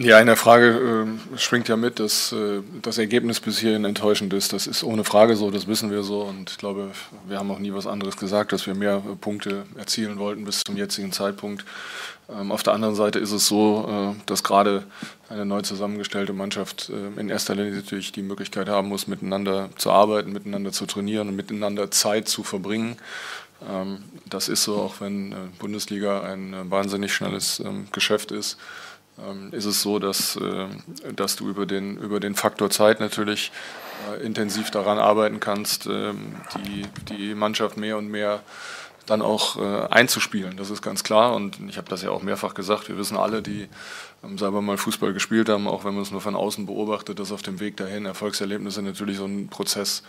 Ja, 0.00 0.18
in 0.18 0.26
der 0.26 0.36
Frage 0.36 1.06
äh, 1.34 1.38
schwingt 1.38 1.68
ja 1.68 1.76
mit, 1.76 2.00
dass 2.00 2.32
äh, 2.32 2.62
das 2.82 2.98
Ergebnis 2.98 3.40
bis 3.40 3.58
hierhin 3.58 3.84
enttäuschend 3.84 4.32
ist. 4.32 4.52
Das 4.52 4.66
ist 4.66 4.82
ohne 4.82 5.04
Frage 5.04 5.36
so, 5.36 5.50
das 5.50 5.66
wissen 5.66 5.90
wir 5.90 6.02
so. 6.02 6.22
Und 6.22 6.50
ich 6.50 6.58
glaube, 6.58 6.90
wir 7.26 7.38
haben 7.38 7.50
auch 7.50 7.58
nie 7.58 7.72
was 7.72 7.86
anderes 7.86 8.16
gesagt, 8.16 8.52
dass 8.52 8.66
wir 8.66 8.74
mehr 8.74 8.96
äh, 8.96 9.16
Punkte 9.16 9.64
erzielen 9.76 10.18
wollten 10.18 10.44
bis 10.44 10.64
zum 10.64 10.76
jetzigen 10.76 11.12
Zeitpunkt. 11.12 11.64
Ähm, 12.28 12.52
auf 12.52 12.62
der 12.62 12.74
anderen 12.74 12.94
Seite 12.94 13.18
ist 13.18 13.32
es 13.32 13.46
so, 13.46 14.14
äh, 14.16 14.22
dass 14.26 14.42
gerade 14.42 14.84
eine 15.28 15.46
neu 15.46 15.62
zusammengestellte 15.62 16.32
Mannschaft 16.32 16.90
äh, 16.90 17.20
in 17.20 17.28
erster 17.28 17.54
Linie 17.54 17.72
natürlich 17.72 18.12
die 18.12 18.22
Möglichkeit 18.22 18.68
haben 18.68 18.88
muss, 18.88 19.06
miteinander 19.06 19.70
zu 19.76 19.90
arbeiten, 19.90 20.32
miteinander 20.32 20.72
zu 20.72 20.86
trainieren 20.86 21.28
und 21.28 21.36
miteinander 21.36 21.90
Zeit 21.90 22.28
zu 22.28 22.42
verbringen. 22.42 22.96
Ähm, 23.68 24.04
das 24.26 24.48
ist 24.48 24.64
so, 24.64 24.76
auch 24.76 25.00
wenn 25.00 25.32
äh, 25.32 25.36
Bundesliga 25.58 26.22
ein 26.22 26.54
wahnsinnig 26.70 27.14
schnelles 27.14 27.60
ähm, 27.60 27.86
Geschäft 27.92 28.32
ist 28.32 28.58
ist 29.50 29.64
es 29.64 29.82
so, 29.82 29.98
dass, 29.98 30.36
äh, 30.36 30.66
dass 31.14 31.36
du 31.36 31.48
über 31.48 31.66
den, 31.66 31.96
über 31.96 32.20
den 32.20 32.34
Faktor 32.34 32.70
Zeit 32.70 33.00
natürlich 33.00 33.50
äh, 34.10 34.24
intensiv 34.24 34.70
daran 34.70 34.98
arbeiten 34.98 35.40
kannst, 35.40 35.86
ähm, 35.86 36.36
die, 36.56 36.86
die 37.14 37.34
Mannschaft 37.34 37.76
mehr 37.76 37.98
und 37.98 38.08
mehr 38.08 38.42
dann 39.06 39.22
auch 39.22 39.56
äh, 39.56 39.86
einzuspielen. 39.88 40.56
Das 40.56 40.70
ist 40.70 40.82
ganz 40.82 41.02
klar 41.02 41.34
und 41.34 41.58
ich 41.68 41.78
habe 41.78 41.88
das 41.88 42.02
ja 42.02 42.10
auch 42.10 42.22
mehrfach 42.22 42.54
gesagt. 42.54 42.88
Wir 42.88 42.98
wissen 42.98 43.16
alle, 43.16 43.42
die 43.42 43.68
ähm, 44.22 44.38
selber 44.38 44.60
mal 44.60 44.76
Fußball 44.76 45.12
gespielt 45.12 45.48
haben, 45.48 45.66
auch 45.66 45.84
wenn 45.84 45.94
man 45.94 46.02
es 46.02 46.10
nur 46.10 46.20
von 46.20 46.36
außen 46.36 46.66
beobachtet, 46.66 47.18
dass 47.18 47.32
auf 47.32 47.42
dem 47.42 47.58
Weg 47.58 47.76
dahin 47.76 48.06
Erfolgserlebnisse 48.06 48.82
natürlich 48.82 49.16
so 49.16 49.24
einen 49.24 49.48
Prozess 49.48 50.02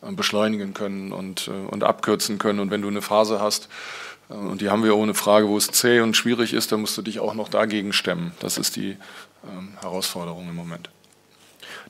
beschleunigen 0.00 0.74
können 0.74 1.12
und, 1.12 1.48
und 1.48 1.82
abkürzen 1.82 2.36
können. 2.36 2.60
Und 2.60 2.70
wenn 2.70 2.82
du 2.82 2.88
eine 2.88 3.00
Phase 3.00 3.40
hast, 3.40 3.70
und 4.28 4.60
die 4.60 4.70
haben 4.70 4.84
wir 4.84 4.96
ohne 4.96 5.14
Frage, 5.14 5.48
wo 5.48 5.56
es 5.56 5.68
zäh 5.68 6.00
und 6.00 6.16
schwierig 6.16 6.54
ist, 6.54 6.72
da 6.72 6.76
musst 6.76 6.96
du 6.96 7.02
dich 7.02 7.20
auch 7.20 7.34
noch 7.34 7.48
dagegen 7.48 7.92
stemmen. 7.92 8.32
Das 8.40 8.58
ist 8.58 8.76
die 8.76 8.96
ähm, 9.46 9.72
Herausforderung 9.80 10.48
im 10.48 10.56
Moment. 10.56 10.88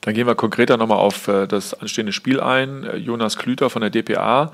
Dann 0.01 0.13
gehen 0.13 0.27
wir 0.27 0.35
konkreter 0.35 0.77
nochmal 0.77 0.99
auf 0.99 1.27
äh, 1.27 1.47
das 1.47 1.73
anstehende 1.73 2.11
Spiel 2.11 2.39
ein. 2.39 2.83
Äh, 2.83 2.97
Jonas 2.97 3.37
Klüter 3.37 3.69
von 3.69 3.81
der 3.81 3.89
DPA. 3.89 4.51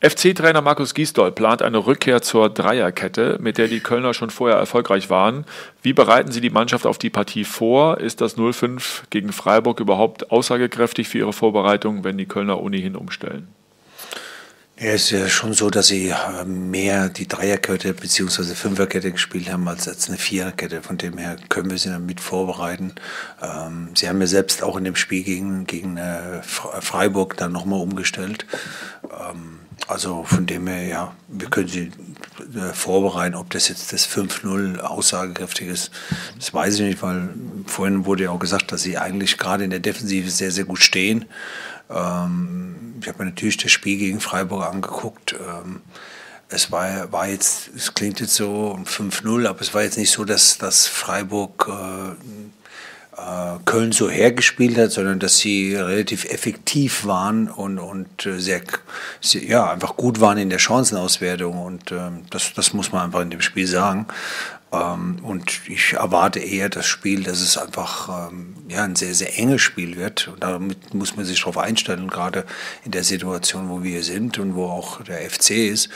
FC-Trainer 0.00 0.60
Markus 0.60 0.92
Giesdoll 0.92 1.32
plant 1.32 1.62
eine 1.62 1.86
Rückkehr 1.86 2.20
zur 2.20 2.50
Dreierkette, 2.50 3.38
mit 3.40 3.56
der 3.56 3.66
die 3.66 3.80
Kölner 3.80 4.12
schon 4.12 4.28
vorher 4.28 4.58
erfolgreich 4.58 5.08
waren. 5.08 5.46
Wie 5.82 5.94
bereiten 5.94 6.30
Sie 6.32 6.42
die 6.42 6.50
Mannschaft 6.50 6.86
auf 6.86 6.98
die 6.98 7.08
Partie 7.08 7.44
vor? 7.44 7.98
Ist 7.98 8.20
das 8.20 8.36
0-5 8.36 9.04
gegen 9.08 9.32
Freiburg 9.32 9.80
überhaupt 9.80 10.30
aussagekräftig 10.30 11.08
für 11.08 11.18
Ihre 11.18 11.32
Vorbereitung, 11.32 12.04
wenn 12.04 12.18
die 12.18 12.26
Kölner 12.26 12.60
ohnehin 12.60 12.94
umstellen? 12.94 13.48
Ja, 14.78 14.90
es 14.90 15.04
ist 15.04 15.10
ja 15.12 15.28
schon 15.30 15.54
so, 15.54 15.70
dass 15.70 15.86
sie 15.86 16.08
äh, 16.08 16.44
mehr 16.44 17.08
die 17.08 17.26
Dreierkette 17.26 17.94
bzw. 17.94 18.54
Fünferkette 18.54 19.10
gespielt 19.10 19.50
haben 19.50 19.66
als, 19.68 19.88
als 19.88 20.08
eine 20.08 20.18
Viererkette. 20.18 20.82
Von 20.82 20.98
dem 20.98 21.16
her 21.16 21.36
können 21.48 21.70
wir 21.70 21.78
sie 21.78 21.88
dann 21.88 22.04
mit 22.04 22.20
vorbereiten. 22.20 22.92
Ähm, 23.40 23.88
sie 23.94 24.06
haben 24.06 24.20
ja 24.20 24.26
selbst 24.26 24.62
auch 24.62 24.76
in 24.76 24.84
dem 24.84 24.94
Spiel 24.94 25.22
gegen, 25.22 25.66
gegen 25.66 25.96
äh, 25.96 26.42
Freiburg 26.42 27.38
dann 27.38 27.52
nochmal 27.52 27.80
umgestellt. 27.80 28.44
Ähm, 29.04 29.60
also 29.88 30.24
von 30.24 30.44
dem 30.44 30.66
her, 30.66 30.86
ja, 30.86 31.14
wir 31.28 31.48
können 31.48 31.68
sie 31.68 31.90
äh, 32.54 32.74
vorbereiten. 32.74 33.34
Ob 33.34 33.48
das 33.48 33.68
jetzt 33.68 33.94
das 33.94 34.06
5-0 34.06 34.80
aussagekräftig 34.80 35.68
ist, 35.68 35.90
das 36.38 36.52
weiß 36.52 36.74
ich 36.74 36.80
nicht, 36.82 37.02
weil 37.02 37.30
vorhin 37.66 38.04
wurde 38.04 38.24
ja 38.24 38.30
auch 38.30 38.38
gesagt, 38.38 38.72
dass 38.72 38.82
sie 38.82 38.98
eigentlich 38.98 39.38
gerade 39.38 39.64
in 39.64 39.70
der 39.70 39.80
Defensive 39.80 40.28
sehr, 40.30 40.50
sehr 40.50 40.64
gut 40.64 40.80
stehen. 40.80 41.24
Ähm, 41.90 42.94
ich 43.00 43.08
habe 43.08 43.18
mir 43.18 43.30
natürlich 43.30 43.56
das 43.56 43.70
Spiel 43.70 43.98
gegen 43.98 44.20
Freiburg 44.20 44.64
angeguckt. 44.64 45.34
Ähm, 45.34 45.82
es 46.48 46.70
war, 46.70 47.12
war 47.12 47.28
jetzt, 47.28 47.70
es 47.76 47.94
klingt 47.94 48.20
jetzt 48.20 48.34
so 48.34 48.78
5-0, 48.84 49.46
aber 49.46 49.60
es 49.60 49.74
war 49.74 49.82
jetzt 49.82 49.98
nicht 49.98 50.12
so, 50.12 50.24
dass, 50.24 50.58
dass 50.58 50.86
Freiburg 50.86 51.68
äh, 51.68 52.12
äh, 53.16 53.58
Köln 53.64 53.92
so 53.92 54.10
hergespielt 54.10 54.76
hat, 54.78 54.92
sondern 54.92 55.18
dass 55.18 55.38
sie 55.38 55.74
relativ 55.74 56.24
effektiv 56.26 57.04
waren 57.06 57.48
und, 57.48 57.78
und 57.78 58.26
äh, 58.26 58.38
sehr, 58.38 58.62
sehr, 59.20 59.42
ja, 59.42 59.70
einfach 59.70 59.96
gut 59.96 60.20
waren 60.20 60.38
in 60.38 60.50
der 60.50 60.58
Chancenauswertung. 60.58 61.58
Und 61.58 61.90
ähm, 61.92 62.24
das, 62.30 62.52
das 62.54 62.72
muss 62.72 62.92
man 62.92 63.06
einfach 63.06 63.22
in 63.22 63.30
dem 63.30 63.40
Spiel 63.40 63.66
sagen. 63.66 64.06
Ähm, 64.72 65.18
und 65.22 65.68
ich 65.68 65.92
erwarte 65.92 66.40
eher 66.40 66.68
das 66.68 66.86
Spiel, 66.86 67.22
dass 67.22 67.40
es 67.40 67.56
einfach 67.56 68.30
ähm, 68.30 68.54
ja, 68.68 68.84
ein 68.84 68.96
sehr, 68.96 69.14
sehr 69.14 69.38
enges 69.38 69.62
Spiel 69.62 69.96
wird. 69.96 70.28
Und 70.28 70.42
damit 70.42 70.92
muss 70.94 71.16
man 71.16 71.24
sich 71.24 71.38
darauf 71.40 71.58
einstellen, 71.58 72.08
gerade 72.08 72.44
in 72.84 72.90
der 72.90 73.04
Situation, 73.04 73.68
wo 73.68 73.82
wir 73.82 74.02
sind 74.02 74.38
und 74.38 74.54
wo 74.54 74.66
auch 74.66 75.02
der 75.02 75.18
FC 75.28 75.50
ist. 75.50 75.88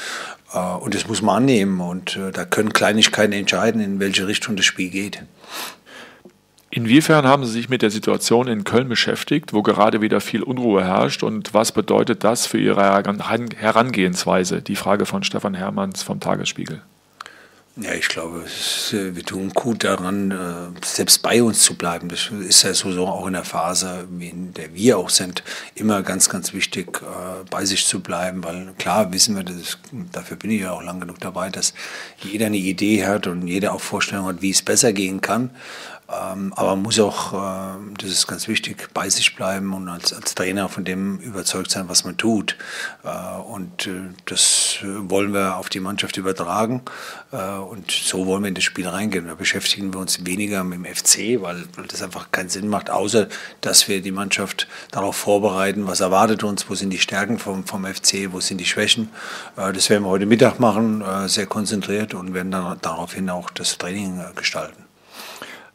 Äh, 0.53 0.59
und 0.59 0.95
das 0.95 1.09
muss 1.09 1.23
man 1.23 1.43
annehmen. 1.43 1.81
Und 1.81 2.17
äh, 2.17 2.31
da 2.31 2.45
können 2.45 2.73
Kleinigkeiten 2.73 3.33
entscheiden, 3.33 3.81
in 3.81 4.01
welche 4.01 4.27
Richtung 4.27 4.57
das 4.57 4.67
Spiel 4.67 4.91
geht. 4.91 5.23
Inwiefern 6.73 7.27
haben 7.27 7.45
Sie 7.45 7.51
sich 7.51 7.69
mit 7.69 7.83
der 7.83 7.91
Situation 7.91 8.47
in 8.47 8.63
Köln 8.63 8.89
beschäftigt, 8.89 9.53
wo 9.53 9.63
gerade 9.63 10.01
wieder 10.01 10.21
viel 10.21 10.45
Unruhe 10.45 10.85
herrscht? 10.85 11.25
Und 11.25 11.53
was 11.53 11.73
bedeutet 11.73 12.23
das 12.23 12.47
für 12.47 12.59
Ihre 12.59 12.83
Herangehensweise? 12.85 14.63
Die 14.63 14.77
Frage 14.77 15.05
von 15.05 15.25
Stefan 15.25 15.55
Hermanns 15.55 16.05
vom 16.05 16.21
Tagesspiegel. 16.21 16.83
Ja, 17.83 17.95
ich 17.95 18.09
glaube, 18.09 18.45
äh, 18.93 19.17
wir 19.17 19.25
tun 19.25 19.51
gut 19.55 19.85
daran, 19.85 20.31
äh, 20.31 20.85
selbst 20.85 21.23
bei 21.23 21.43
uns 21.43 21.63
zu 21.63 21.77
bleiben. 21.77 22.11
Das 22.11 22.31
ist 22.47 22.63
ja 22.63 22.75
so 22.75 23.07
auch 23.07 23.27
in 23.27 23.33
der 23.33 23.45
Phase, 23.45 24.07
in 24.19 24.53
der 24.53 24.75
wir 24.75 24.99
auch 24.99 25.09
sind, 25.09 25.43
immer 25.75 26.03
ganz, 26.03 26.29
ganz 26.29 26.53
wichtig, 26.53 27.01
äh, 27.01 27.45
bei 27.51 27.65
sich 27.65 27.87
zu 27.87 28.01
bleiben, 28.01 28.45
weil 28.45 28.75
klar 28.77 29.11
wissen 29.13 29.35
wir, 29.35 29.45
das, 29.45 29.79
dafür 30.13 30.37
bin 30.37 30.51
ich 30.51 30.61
ja 30.61 30.73
auch 30.73 30.83
lang 30.83 31.01
genug 31.01 31.21
dabei, 31.21 31.49
dass 31.49 31.73
jeder 32.23 32.47
eine 32.47 32.59
Idee 32.59 33.07
hat 33.07 33.27
und 33.27 33.47
jeder 33.47 33.73
auch 33.73 33.81
Vorstellungen 33.81 34.29
hat, 34.29 34.43
wie 34.43 34.51
es 34.51 34.61
besser 34.61 34.93
gehen 34.93 35.23
kann. 35.23 35.51
Ähm, 36.11 36.53
aber 36.57 36.71
man 36.71 36.83
muss 36.83 36.99
auch, 36.99 37.33
äh, 37.33 37.77
das 37.99 38.11
ist 38.11 38.27
ganz 38.27 38.49
wichtig, 38.49 38.89
bei 38.93 39.09
sich 39.09 39.37
bleiben 39.37 39.73
und 39.73 39.89
als, 39.89 40.13
als 40.13 40.35
Trainer 40.35 40.69
von 40.69 40.85
dem 40.85 41.19
überzeugt 41.19 41.71
sein, 41.71 41.89
was 41.89 42.05
man 42.05 42.17
tut. 42.17 42.57
Äh, 43.05 43.41
und 43.41 43.87
äh, 43.87 44.11
das 44.27 44.79
wollen 44.83 45.33
wir 45.33 45.57
auf 45.57 45.69
die 45.69 45.81
Mannschaft 45.81 46.17
übertragen. 46.17 46.83
und 47.31 47.91
so 47.91 48.27
wollen 48.27 48.43
wir 48.43 48.49
in 48.49 48.55
das 48.55 48.65
Spiel 48.65 48.89
reingehen. 48.89 49.29
Da 49.29 49.35
beschäftigen 49.35 49.93
wir 49.93 50.01
uns 50.01 50.25
weniger 50.27 50.65
mit 50.65 50.79
dem 50.79 50.85
FC, 50.85 51.41
weil, 51.43 51.65
weil 51.77 51.87
das 51.87 52.03
einfach 52.03 52.33
keinen 52.33 52.49
Sinn 52.49 52.69
macht, 52.69 52.91
außer 52.91 53.29
dass 53.61 53.89
wir 53.89 54.01
die 54.03 54.11
Mannschaft 54.11 54.67
darauf 54.91 55.17
vorbereiten, 55.17 55.87
was 55.87 56.01
erwartet 56.01 56.43
uns, 56.43 56.69
wo 56.69 56.75
sind 56.75 56.91
die 56.91 56.99
Stärken 56.99 57.39
vom, 57.39 57.65
vom 57.65 57.85
FC, 57.85 58.33
wo 58.33 58.41
sind 58.41 58.59
die 58.59 58.65
Schwächen. 58.65 59.11
das 59.57 59.91
werden 59.91 60.05
wir 60.05 60.11
heute 60.11 60.27
Mittag 60.27 60.59
machen, 60.59 61.05
sehr 61.27 61.47
konzentriert 61.47 62.15
und 62.15 62.35
werden 62.35 62.51
dann 62.51 62.79
daraufhin 62.81 63.31
auch 63.31 63.51
das 63.51 63.79
Training 63.79 64.21
gestalten. 64.35 64.90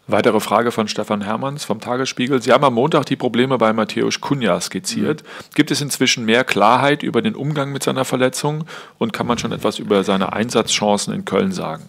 Weitere 0.08 0.40
Frage 0.40 0.72
von 0.72 0.88
Stefan 0.88 1.22
Hermanns 1.22 1.66
vom 1.66 1.82
Tagesspiegel. 1.82 2.40
Sie 2.40 2.52
haben 2.52 2.64
am 2.64 2.76
Montag 2.76 3.08
die 3.08 3.16
Probleme 3.16 3.58
bei 3.58 3.74
Matthäus 3.74 4.22
Kunja 4.22 4.62
skizziert. 4.62 5.24
Mhm. 5.24 5.56
Gibt 5.56 5.72
es 5.72 5.82
inzwischen 5.82 6.26
mehr 6.26 6.44
Klarheit 6.44 7.02
über 7.02 7.24
den 7.24 7.36
Umgang 7.36 7.72
mit 7.72 7.82
seiner 7.82 8.06
Verletzung 8.06 8.66
und 9.00 9.14
kann 9.14 9.26
man 9.26 9.40
schon 9.40 9.52
etwas 9.52 9.80
über 9.80 10.04
seine 10.04 10.34
Einsatzchancen 10.34 11.12
in 11.12 11.26
Köln 11.26 11.52
sagen? 11.52 11.86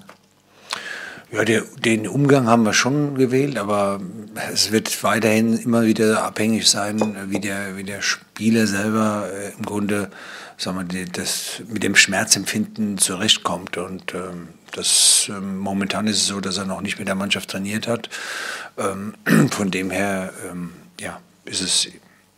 Ja, 1.30 1.44
der, 1.44 1.64
den 1.85 2.08
Umgang 2.08 2.46
haben 2.46 2.62
wir 2.62 2.73
schon 2.73 3.18
gewählt, 3.18 3.58
aber 3.58 4.00
es 4.52 4.73
wird 4.73 5.02
weiterhin 5.02 5.58
immer 5.58 5.85
wieder 5.85 6.25
abhängig 6.25 6.70
sein, 6.70 7.16
wie 7.28 7.40
der, 7.40 7.76
wie 7.76 7.85
der 7.85 8.00
Spieler 8.00 8.66
selber 8.66 9.28
äh, 9.30 9.52
im 9.58 9.66
Grunde 9.66 10.08
sagen 10.56 10.90
wir, 10.90 11.06
das, 11.06 11.62
mit 11.68 11.82
dem 11.82 11.96
Schmerzempfinden 11.96 12.98
zurechtkommt. 12.98 13.76
Und 13.76 14.14
ähm, 14.14 14.48
das, 14.72 15.30
ähm, 15.30 15.58
momentan 15.58 16.06
ist 16.06 16.18
es 16.18 16.26
so, 16.26 16.40
dass 16.40 16.58
er 16.58 16.64
noch 16.64 16.80
nicht 16.80 16.98
mit 16.98 17.08
der 17.08 17.14
Mannschaft 17.14 17.50
trainiert 17.50 17.86
hat. 17.88 18.08
Ähm, 18.78 19.14
von 19.50 19.70
dem 19.70 19.90
her 19.90 20.32
ja, 21.00 21.20
ist 21.44 21.60
es 21.60 21.88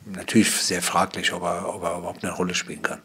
natürlich 0.04 0.50
sehr 0.50 0.82
fraglich, 0.82 1.32
ob 1.32 1.42
er, 1.42 1.75
ob 1.75 1.82
er 1.82 1.98
überhaupt 1.98 2.25
eine 2.25 2.34
Rolle 2.34 2.54
spielen 2.54 2.82
kann. 2.82 3.00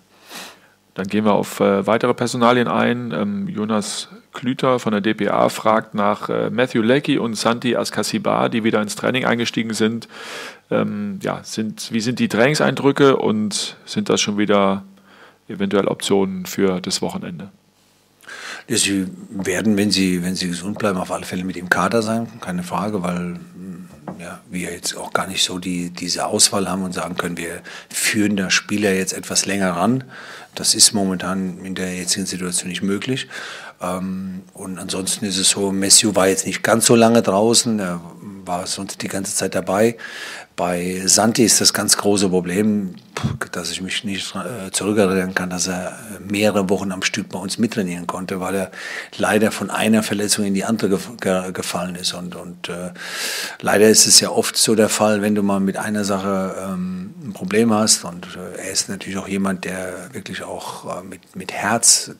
Dann 0.95 1.07
gehen 1.07 1.25
wir 1.25 1.33
auf 1.33 1.59
äh, 1.59 1.87
weitere 1.87 2.13
Personalien 2.13 2.67
ein. 2.67 3.11
Ähm, 3.11 3.47
Jonas 3.47 4.09
Klüter 4.31 4.77
von 4.77 4.91
der 4.91 5.01
DPA 5.01 5.49
fragt 5.49 5.95
nach 5.95 6.29
äh, 6.29 6.51
Matthew 6.51 6.83
Leckie 6.83 7.17
und 7.17 7.33
Santi 7.33 7.75
Askasibar, 7.75 8.49
die 8.49 8.63
wieder 8.63 8.79
ins 8.81 8.95
Training 8.95 9.25
eingestiegen 9.25 9.73
sind. 9.73 10.07
Ähm, 10.69 11.19
ja, 11.23 11.41
sind. 11.43 11.91
Wie 11.91 11.99
sind 11.99 12.19
die 12.19 12.27
Trainingseindrücke 12.27 13.17
und 13.17 13.75
sind 13.85 14.09
das 14.09 14.21
schon 14.21 14.37
wieder 14.37 14.83
eventuell 15.47 15.87
Optionen 15.87 16.45
für 16.45 16.81
das 16.81 17.01
Wochenende? 17.01 17.49
Sie 18.67 19.07
werden, 19.29 19.75
wenn 19.75 19.91
sie, 19.91 20.23
wenn 20.23 20.35
sie 20.35 20.47
gesund 20.47 20.79
bleiben, 20.79 20.97
auf 20.97 21.11
alle 21.11 21.25
Fälle 21.25 21.43
mit 21.43 21.57
im 21.57 21.69
Kader 21.69 22.01
sein, 22.01 22.27
keine 22.39 22.63
Frage, 22.63 23.03
weil 23.03 23.39
ja, 24.19 24.39
wir 24.49 24.71
jetzt 24.71 24.95
auch 24.95 25.11
gar 25.11 25.27
nicht 25.27 25.43
so 25.43 25.59
die, 25.59 25.89
diese 25.89 26.25
Auswahl 26.25 26.69
haben 26.69 26.83
und 26.83 26.93
sagen 26.93 27.15
können, 27.15 27.37
wir 27.37 27.61
führen 27.89 28.37
der 28.37 28.49
Spieler 28.49 28.93
jetzt 28.93 29.13
etwas 29.13 29.45
länger 29.45 29.71
ran. 29.71 30.03
Das 30.55 30.75
ist 30.75 30.93
momentan 30.93 31.63
in 31.65 31.75
der 31.75 31.95
jetzigen 31.95 32.25
Situation 32.25 32.69
nicht 32.69 32.83
möglich. 32.83 33.27
Ähm, 33.81 34.43
und 34.53 34.77
ansonsten 34.79 35.25
ist 35.25 35.37
es 35.37 35.49
so, 35.49 35.71
Messio 35.71 36.15
war 36.15 36.27
jetzt 36.27 36.45
nicht 36.45 36.63
ganz 36.63 36.85
so 36.85 36.95
lange 36.95 37.21
draußen, 37.21 37.79
er 37.79 38.01
war 38.45 38.67
sonst 38.67 39.01
die 39.01 39.07
ganze 39.07 39.35
Zeit 39.35 39.55
dabei. 39.55 39.97
Bei 40.55 41.01
Santi 41.05 41.43
ist 41.43 41.61
das 41.61 41.73
ganz 41.73 41.97
große 41.97 42.29
Problem, 42.29 42.93
dass 43.51 43.71
ich 43.71 43.81
mich 43.81 44.03
nicht 44.03 44.35
äh, 44.35 44.69
zurückerinnern 44.71 45.33
kann, 45.33 45.49
dass 45.49 45.67
er 45.67 45.97
mehrere 46.19 46.69
Wochen 46.69 46.91
am 46.91 47.01
Stück 47.01 47.29
bei 47.29 47.39
uns 47.39 47.57
mittrainieren 47.57 48.05
konnte, 48.05 48.39
weil 48.39 48.55
er 48.55 48.71
leider 49.17 49.51
von 49.51 49.71
einer 49.71 50.03
Verletzung 50.03 50.45
in 50.45 50.53
die 50.53 50.63
andere 50.63 50.99
gefallen 51.53 51.95
ist. 51.95 52.13
Und, 52.13 52.35
und 52.35 52.69
äh, 52.69 52.91
leider 53.61 53.89
ist 53.89 54.05
es 54.05 54.19
ja 54.19 54.29
oft 54.29 54.55
so 54.55 54.75
der 54.75 54.89
Fall, 54.89 55.23
wenn 55.23 55.33
du 55.33 55.41
mal 55.41 55.59
mit 55.59 55.77
einer 55.77 56.05
Sache 56.05 56.55
ähm, 56.59 57.15
ein 57.23 57.33
Problem 57.33 57.73
hast. 57.73 58.03
Und 58.03 58.27
äh, 58.35 58.61
er 58.61 58.71
ist 58.71 58.89
natürlich 58.89 59.17
auch 59.17 59.27
jemand, 59.27 59.65
der 59.65 60.13
wirklich 60.13 60.43
auch 60.43 60.99
äh, 60.99 61.03
mit, 61.03 61.35
mit 61.35 61.51
Herz 61.51 62.11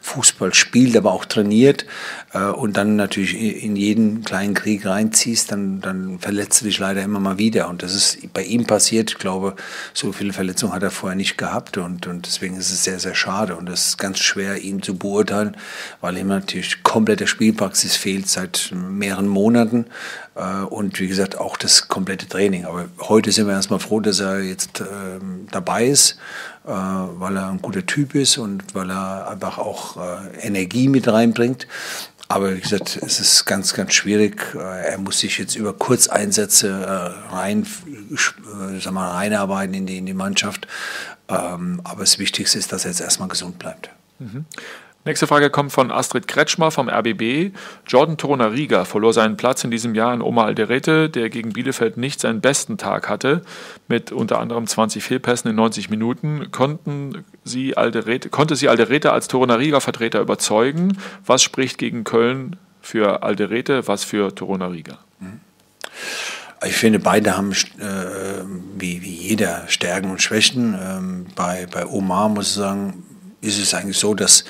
Fußball 0.00 0.54
spielt, 0.54 0.96
aber 0.96 1.12
auch 1.12 1.26
trainiert. 1.26 1.84
Äh, 2.32 2.44
und 2.44 2.78
dann 2.78 2.96
natürlich 2.96 3.34
in 3.34 3.76
jeden 3.76 4.24
kleinen 4.24 4.54
Krieg 4.54 4.86
reinziehst, 4.86 5.52
dann, 5.52 5.80
dann 5.82 6.18
verletzt 6.18 6.62
du 6.62 6.66
dich 6.66 6.78
leider 6.78 7.02
immer 7.02 7.20
mal 7.20 7.38
wieder 7.38 7.41
wieder. 7.42 7.68
Und 7.68 7.82
das 7.82 7.94
ist 7.94 8.32
bei 8.32 8.42
ihm 8.44 8.66
passiert. 8.66 9.10
Ich 9.10 9.18
glaube, 9.18 9.56
so 9.92 10.12
viele 10.12 10.32
Verletzungen 10.32 10.72
hat 10.72 10.82
er 10.82 10.90
vorher 10.90 11.16
nicht 11.16 11.36
gehabt. 11.36 11.76
Und, 11.76 12.06
und 12.06 12.26
deswegen 12.26 12.56
ist 12.56 12.70
es 12.70 12.84
sehr, 12.84 13.00
sehr 13.00 13.14
schade. 13.14 13.56
Und 13.56 13.68
es 13.68 13.88
ist 13.88 13.98
ganz 13.98 14.18
schwer, 14.20 14.58
ihn 14.62 14.80
zu 14.82 14.96
beurteilen, 14.96 15.56
weil 16.00 16.16
ihm 16.16 16.28
natürlich 16.28 16.82
komplett 16.82 17.28
Spielpraxis 17.28 17.96
fehlt 17.96 18.28
seit 18.28 18.72
mehreren 18.72 19.28
Monaten. 19.28 19.86
Äh, 20.34 20.64
und 20.64 21.00
wie 21.00 21.08
gesagt, 21.08 21.38
auch 21.38 21.56
das 21.56 21.88
komplette 21.88 22.28
Training. 22.28 22.64
Aber 22.64 22.86
heute 23.00 23.32
sind 23.32 23.46
wir 23.46 23.54
erstmal 23.54 23.80
froh, 23.80 24.00
dass 24.00 24.20
er 24.20 24.40
jetzt 24.40 24.80
ähm, 24.80 25.46
dabei 25.50 25.86
ist, 25.86 26.18
äh, 26.64 26.70
weil 26.70 27.36
er 27.36 27.50
ein 27.50 27.60
guter 27.60 27.84
Typ 27.84 28.14
ist 28.14 28.38
und 28.38 28.74
weil 28.74 28.90
er 28.90 29.28
einfach 29.28 29.58
auch 29.58 29.96
äh, 29.96 30.46
Energie 30.46 30.88
mit 30.88 31.08
reinbringt. 31.08 31.66
Aber 32.32 32.56
wie 32.56 32.60
gesagt, 32.60 32.98
es 33.04 33.20
ist 33.20 33.44
ganz, 33.44 33.74
ganz 33.74 33.92
schwierig. 33.92 34.54
Äh, 34.54 34.92
er 34.92 34.98
muss 34.98 35.18
sich 35.18 35.36
jetzt 35.36 35.54
über 35.54 35.74
Kurzeinsätze 35.74 36.68
äh, 36.68 37.34
rein, 37.34 37.66
äh, 38.10 38.80
sag 38.80 38.92
mal, 38.94 39.10
reinarbeiten 39.10 39.74
in 39.74 39.84
die, 39.84 39.98
in 39.98 40.06
die 40.06 40.14
Mannschaft. 40.14 40.66
Ähm, 41.28 41.82
aber 41.84 42.00
das 42.00 42.18
Wichtigste 42.18 42.58
ist, 42.58 42.72
dass 42.72 42.86
er 42.86 42.90
jetzt 42.90 43.00
erstmal 43.00 43.28
gesund 43.28 43.58
bleibt. 43.58 43.90
Mhm. 44.18 44.46
Nächste 45.04 45.26
Frage 45.26 45.50
kommt 45.50 45.72
von 45.72 45.90
Astrid 45.90 46.28
Kretschmer 46.28 46.70
vom 46.70 46.88
RBB. 46.88 47.50
Jordan 47.88 48.16
Torunariga 48.16 48.84
verlor 48.84 49.12
seinen 49.12 49.36
Platz 49.36 49.64
in 49.64 49.72
diesem 49.72 49.96
Jahr 49.96 50.12
an 50.12 50.22
Oma 50.22 50.44
Alderete, 50.44 51.10
der 51.10 51.28
gegen 51.28 51.52
Bielefeld 51.52 51.96
nicht 51.96 52.20
seinen 52.20 52.40
besten 52.40 52.78
Tag 52.78 53.08
hatte. 53.08 53.42
Mit 53.88 54.12
unter 54.12 54.38
anderem 54.38 54.64
20 54.64 55.02
Fehlpässen 55.02 55.50
in 55.50 55.56
90 55.56 55.90
Minuten 55.90 56.52
konnten 56.52 57.24
sie 57.42 57.76
Alderete, 57.76 58.28
konnte 58.28 58.54
sie 58.54 58.68
Alderete 58.68 59.12
als 59.12 59.26
Torunariga-Vertreter 59.26 60.20
überzeugen. 60.20 60.96
Was 61.26 61.42
spricht 61.42 61.78
gegen 61.78 62.04
Köln 62.04 62.54
für 62.80 63.24
Alderete, 63.24 63.88
was 63.88 64.04
für 64.04 64.32
Torunariga? 64.32 64.98
Mhm. 65.18 65.40
Ich 66.64 66.76
finde, 66.76 67.00
beide 67.00 67.36
haben, 67.36 67.50
äh, 67.50 68.44
wie, 68.78 69.02
wie 69.02 69.14
jeder, 69.14 69.64
Stärken 69.66 70.12
und 70.12 70.22
Schwächen. 70.22 70.78
Ähm, 70.80 71.26
bei, 71.34 71.66
bei 71.68 71.86
Omar 71.86 72.28
muss 72.28 72.50
ich 72.50 72.52
sagen, 72.52 73.02
ist 73.40 73.60
es 73.60 73.74
eigentlich 73.74 73.98
so, 73.98 74.14
dass 74.14 74.44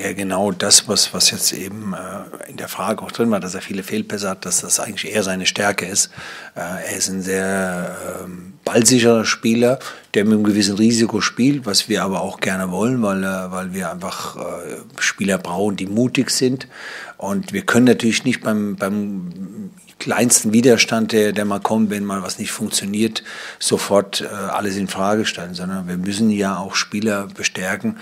eher 0.00 0.14
genau 0.14 0.50
das, 0.50 0.88
was, 0.88 1.12
was 1.14 1.30
jetzt 1.30 1.52
eben 1.52 1.94
äh, 1.94 2.50
in 2.50 2.56
der 2.56 2.68
Frage 2.68 3.02
auch 3.02 3.12
drin 3.12 3.30
war, 3.30 3.40
dass 3.40 3.54
er 3.54 3.60
viele 3.60 3.82
Fehlpässe 3.82 4.28
hat, 4.28 4.44
dass 4.44 4.60
das 4.60 4.80
eigentlich 4.80 5.12
eher 5.12 5.22
seine 5.22 5.46
Stärke 5.46 5.86
ist. 5.86 6.10
Äh, 6.54 6.60
er 6.60 6.96
ist 6.96 7.08
ein 7.08 7.22
sehr 7.22 7.96
äh, 8.24 8.28
ballsicherer 8.64 9.24
Spieler, 9.24 9.78
der 10.14 10.24
mit 10.24 10.34
einem 10.34 10.44
gewissen 10.44 10.76
Risiko 10.76 11.20
spielt, 11.20 11.66
was 11.66 11.88
wir 11.88 12.02
aber 12.02 12.20
auch 12.22 12.40
gerne 12.40 12.70
wollen, 12.70 13.02
weil, 13.02 13.22
äh, 13.22 13.50
weil 13.50 13.74
wir 13.74 13.90
einfach 13.90 14.36
äh, 14.36 14.40
Spieler 14.98 15.38
brauchen, 15.38 15.76
die 15.76 15.86
mutig 15.86 16.30
sind. 16.30 16.66
Und 17.16 17.52
wir 17.52 17.62
können 17.62 17.86
natürlich 17.86 18.24
nicht 18.24 18.42
beim, 18.42 18.76
beim 18.76 19.49
kleinsten 20.00 20.52
Widerstand, 20.52 21.12
der, 21.12 21.32
der 21.32 21.44
mal 21.44 21.60
kommt, 21.60 21.90
wenn 21.90 22.04
mal 22.04 22.22
was 22.22 22.38
nicht 22.38 22.50
funktioniert, 22.50 23.22
sofort 23.60 24.22
äh, 24.22 24.26
alles 24.26 24.76
in 24.76 24.88
Frage 24.88 25.24
stellen, 25.24 25.54
sondern 25.54 25.86
wir 25.86 25.96
müssen 25.96 26.30
ja 26.30 26.56
auch 26.56 26.74
Spieler 26.74 27.28
bestärken 27.32 27.96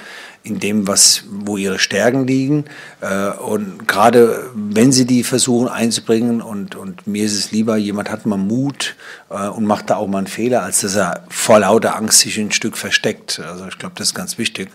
in 0.44 0.60
dem, 0.60 0.86
was, 0.86 1.24
wo 1.30 1.56
ihre 1.56 1.78
Stärken 1.78 2.26
liegen. 2.26 2.64
Äh, 3.00 3.30
und 3.30 3.86
gerade 3.86 4.50
wenn 4.54 4.92
sie 4.92 5.04
die 5.04 5.24
versuchen 5.24 5.68
einzubringen, 5.68 6.40
und, 6.40 6.74
und 6.74 7.06
mir 7.06 7.24
ist 7.24 7.34
es 7.34 7.52
lieber, 7.52 7.76
jemand 7.76 8.10
hat 8.10 8.24
mal 8.24 8.38
Mut 8.38 8.96
äh, 9.30 9.48
und 9.48 9.66
macht 9.66 9.90
da 9.90 9.96
auch 9.96 10.06
mal 10.06 10.18
einen 10.18 10.26
Fehler, 10.26 10.62
als 10.62 10.80
dass 10.80 10.96
er 10.96 11.24
vor 11.28 11.58
lauter 11.58 11.96
Angst 11.96 12.20
sich 12.20 12.38
ein 12.38 12.52
Stück 12.52 12.76
versteckt. 12.76 13.40
Also 13.40 13.66
ich 13.66 13.78
glaube, 13.78 13.96
das 13.98 14.08
ist 14.08 14.14
ganz 14.14 14.38
wichtig. 14.38 14.70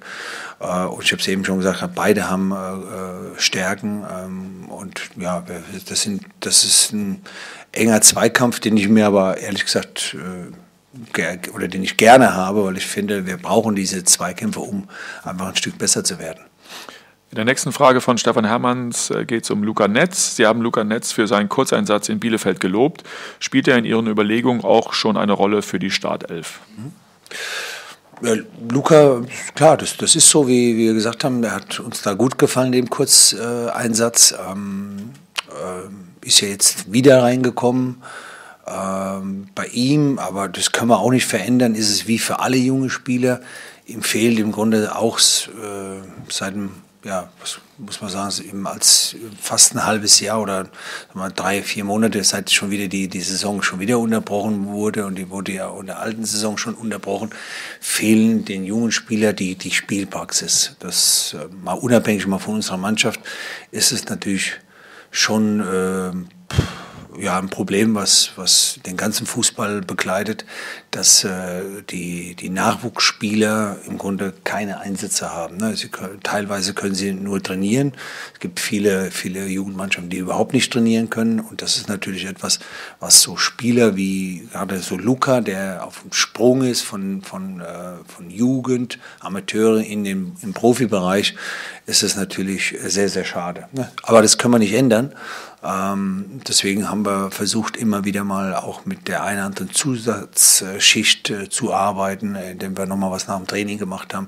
Äh, 0.59 0.85
und 0.85 1.03
ich 1.03 1.11
habe 1.11 1.21
es 1.21 1.27
eben 1.27 1.45
schon 1.45 1.57
gesagt, 1.57 1.83
beide 1.95 2.29
haben 2.29 2.51
äh, 2.51 2.55
äh, 2.55 3.39
Stärken. 3.39 4.03
Ähm, 4.09 4.69
und 4.69 5.01
ja, 5.17 5.43
das, 5.87 6.01
sind, 6.01 6.23
das 6.39 6.63
ist 6.63 6.93
ein 6.93 7.21
enger 7.71 8.01
Zweikampf, 8.01 8.59
den 8.59 8.77
ich 8.77 8.87
mir 8.89 9.07
aber 9.07 9.37
ehrlich 9.37 9.65
gesagt 9.65 10.15
oder 11.53 11.67
den 11.67 11.81
ich 11.81 11.97
gerne 11.97 12.35
habe, 12.35 12.65
weil 12.65 12.77
ich 12.77 12.85
finde, 12.85 13.25
wir 13.25 13.37
brauchen 13.37 13.73
diese 13.73 14.03
Zweikämpfe, 14.03 14.59
um 14.59 14.87
einfach 15.23 15.47
ein 15.47 15.55
Stück 15.55 15.79
besser 15.79 16.03
zu 16.03 16.19
werden. 16.19 16.43
In 17.31 17.35
der 17.37 17.45
nächsten 17.45 17.71
Frage 17.71 17.99
von 17.99 18.19
Stefan 18.19 18.45
Hermanns 18.45 19.11
geht 19.25 19.43
es 19.43 19.49
um 19.49 19.63
Luca 19.63 19.87
Netz. 19.87 20.35
Sie 20.35 20.45
haben 20.45 20.61
Luca 20.61 20.83
Netz 20.83 21.11
für 21.11 21.25
seinen 21.25 21.49
Kurzeinsatz 21.49 22.09
in 22.09 22.19
Bielefeld 22.19 22.59
gelobt. 22.59 23.03
Spielt 23.39 23.67
er 23.67 23.79
in 23.79 23.85
Ihren 23.85 24.05
Überlegungen 24.05 24.63
auch 24.63 24.93
schon 24.93 25.17
eine 25.17 25.33
Rolle 25.33 25.63
für 25.63 25.79
die 25.79 25.89
Startelf? 25.89 26.59
Mhm. 26.77 26.91
Ja, 28.23 28.35
Luca, 28.71 29.21
klar, 29.53 29.75
das, 29.75 29.97
das 29.97 30.15
ist 30.15 30.29
so, 30.29 30.47
wie 30.47 30.77
wir 30.77 30.93
gesagt 30.93 31.25
haben, 31.25 31.41
der 31.41 31.53
hat 31.55 31.81
uns 31.81 32.01
da 32.03 32.13
gut 32.13 32.37
gefallen, 32.37 32.71
dem 32.71 32.89
Kurzeinsatz. 32.89 34.33
Ähm, 34.49 35.11
äh, 35.49 36.25
ist 36.25 36.39
ja 36.39 36.47
jetzt 36.47 36.93
wieder 36.93 37.21
reingekommen 37.21 38.01
ähm, 38.65 39.47
bei 39.55 39.65
ihm, 39.67 40.19
aber 40.19 40.47
das 40.47 40.71
können 40.71 40.89
wir 40.89 40.99
auch 40.99 41.11
nicht 41.11 41.25
verändern, 41.25 41.75
ist 41.75 41.89
es 41.89 42.07
wie 42.07 42.17
für 42.17 42.39
alle 42.39 42.55
junge 42.55 42.89
Spieler. 42.89 43.41
Ihm 43.87 44.03
fehlt 44.03 44.39
im 44.39 44.53
Grunde 44.53 44.95
auch 44.95 45.19
äh, 45.19 46.01
seit 46.29 46.55
dem 46.55 46.71
ja, 47.03 47.29
was 47.39 47.59
muss 47.77 48.01
man 48.01 48.09
sagen, 48.09 48.47
eben 48.47 48.67
als 48.67 49.15
fast 49.39 49.75
ein 49.75 49.85
halbes 49.85 50.19
Jahr 50.19 50.41
oder 50.41 50.69
mal, 51.13 51.31
drei, 51.31 51.61
vier 51.61 51.83
Monate, 51.83 52.23
seit 52.23 52.49
schon 52.51 52.71
wieder 52.71 52.87
die, 52.87 53.07
die 53.09 53.21
Saison 53.21 53.61
schon 53.61 53.79
wieder 53.79 53.99
unterbrochen 53.99 54.67
wurde 54.67 55.05
und 55.05 55.15
die 55.15 55.29
wurde 55.29 55.51
ja 55.51 55.77
in 55.77 55.87
der 55.87 55.99
alten 55.99 56.23
Saison 56.23 56.57
schon 56.57 56.75
unterbrochen, 56.75 57.31
fehlen 57.81 58.45
den 58.45 58.63
jungen 58.63 58.91
Spielern 58.91 59.35
die, 59.35 59.55
die 59.55 59.71
Spielpraxis. 59.71 60.77
Das 60.79 61.35
äh, 61.37 61.53
mal 61.53 61.73
unabhängig 61.73 62.25
mal 62.27 62.39
von 62.39 62.55
unserer 62.55 62.77
Mannschaft 62.77 63.19
ist 63.71 63.91
es 63.91 64.05
natürlich 64.05 64.53
schon 65.11 65.59
äh, 65.59 66.11
ja 67.19 67.37
ein 67.37 67.49
Problem, 67.49 67.95
was, 67.95 68.31
was 68.35 68.79
den 68.85 68.97
ganzen 68.97 69.25
Fußball 69.25 69.81
begleitet, 69.81 70.45
dass 70.91 71.23
äh, 71.23 71.61
die, 71.89 72.35
die 72.35 72.49
Nachwuchsspieler 72.49 73.77
im 73.87 73.97
Grunde 73.97 74.33
keine 74.43 74.79
Einsätze 74.79 75.31
haben. 75.31 75.57
Ne? 75.57 75.75
Sie 75.75 75.89
können, 75.89 76.19
teilweise 76.23 76.73
können 76.73 76.95
sie 76.95 77.13
nur 77.13 77.41
trainieren. 77.41 77.93
Es 78.33 78.39
gibt 78.39 78.59
viele, 78.59 79.11
viele 79.11 79.45
Jugendmannschaften, 79.47 80.09
die 80.09 80.17
überhaupt 80.17 80.53
nicht 80.53 80.71
trainieren 80.71 81.09
können. 81.09 81.39
Und 81.39 81.61
das 81.61 81.77
ist 81.77 81.89
natürlich 81.89 82.25
etwas, 82.25 82.59
was 82.99 83.21
so 83.21 83.37
Spieler 83.37 83.95
wie 83.95 84.47
gerade 84.51 84.79
so 84.79 84.97
Luca, 84.97 85.41
der 85.41 85.85
auf 85.85 86.01
dem 86.01 86.13
Sprung 86.13 86.63
ist 86.63 86.81
von, 86.81 87.21
von, 87.21 87.61
äh, 87.61 88.03
von 88.07 88.29
Jugend, 88.29 88.99
Amateure 89.19 89.81
in 89.81 90.03
den 90.03 90.35
im 90.41 90.53
Profibereich, 90.53 91.35
ist 91.85 92.03
es 92.03 92.15
natürlich 92.15 92.75
sehr, 92.85 93.09
sehr 93.09 93.25
schade. 93.25 93.67
Ne? 93.71 93.91
Aber 94.03 94.21
das 94.21 94.37
können 94.37 94.53
wir 94.53 94.59
nicht 94.59 94.73
ändern. 94.73 95.13
Ähm, 95.63 96.41
deswegen 96.47 96.89
haben 96.89 97.05
wir 97.05 97.31
versucht, 97.31 97.77
immer 97.77 98.03
wieder 98.03 98.23
mal 98.23 98.53
auch 98.53 98.85
mit 98.85 99.07
der 99.07 99.23
einen 99.23 99.37
oder 99.37 99.45
anderen 99.45 99.71
Zusatzschicht 99.71 101.29
äh, 101.29 101.49
zu 101.49 101.73
arbeiten, 101.73 102.35
indem 102.35 102.77
wir 102.77 102.85
nochmal 102.85 103.11
was 103.11 103.27
nach 103.27 103.37
dem 103.37 103.47
Training 103.47 103.77
gemacht 103.77 104.13
haben. 104.13 104.27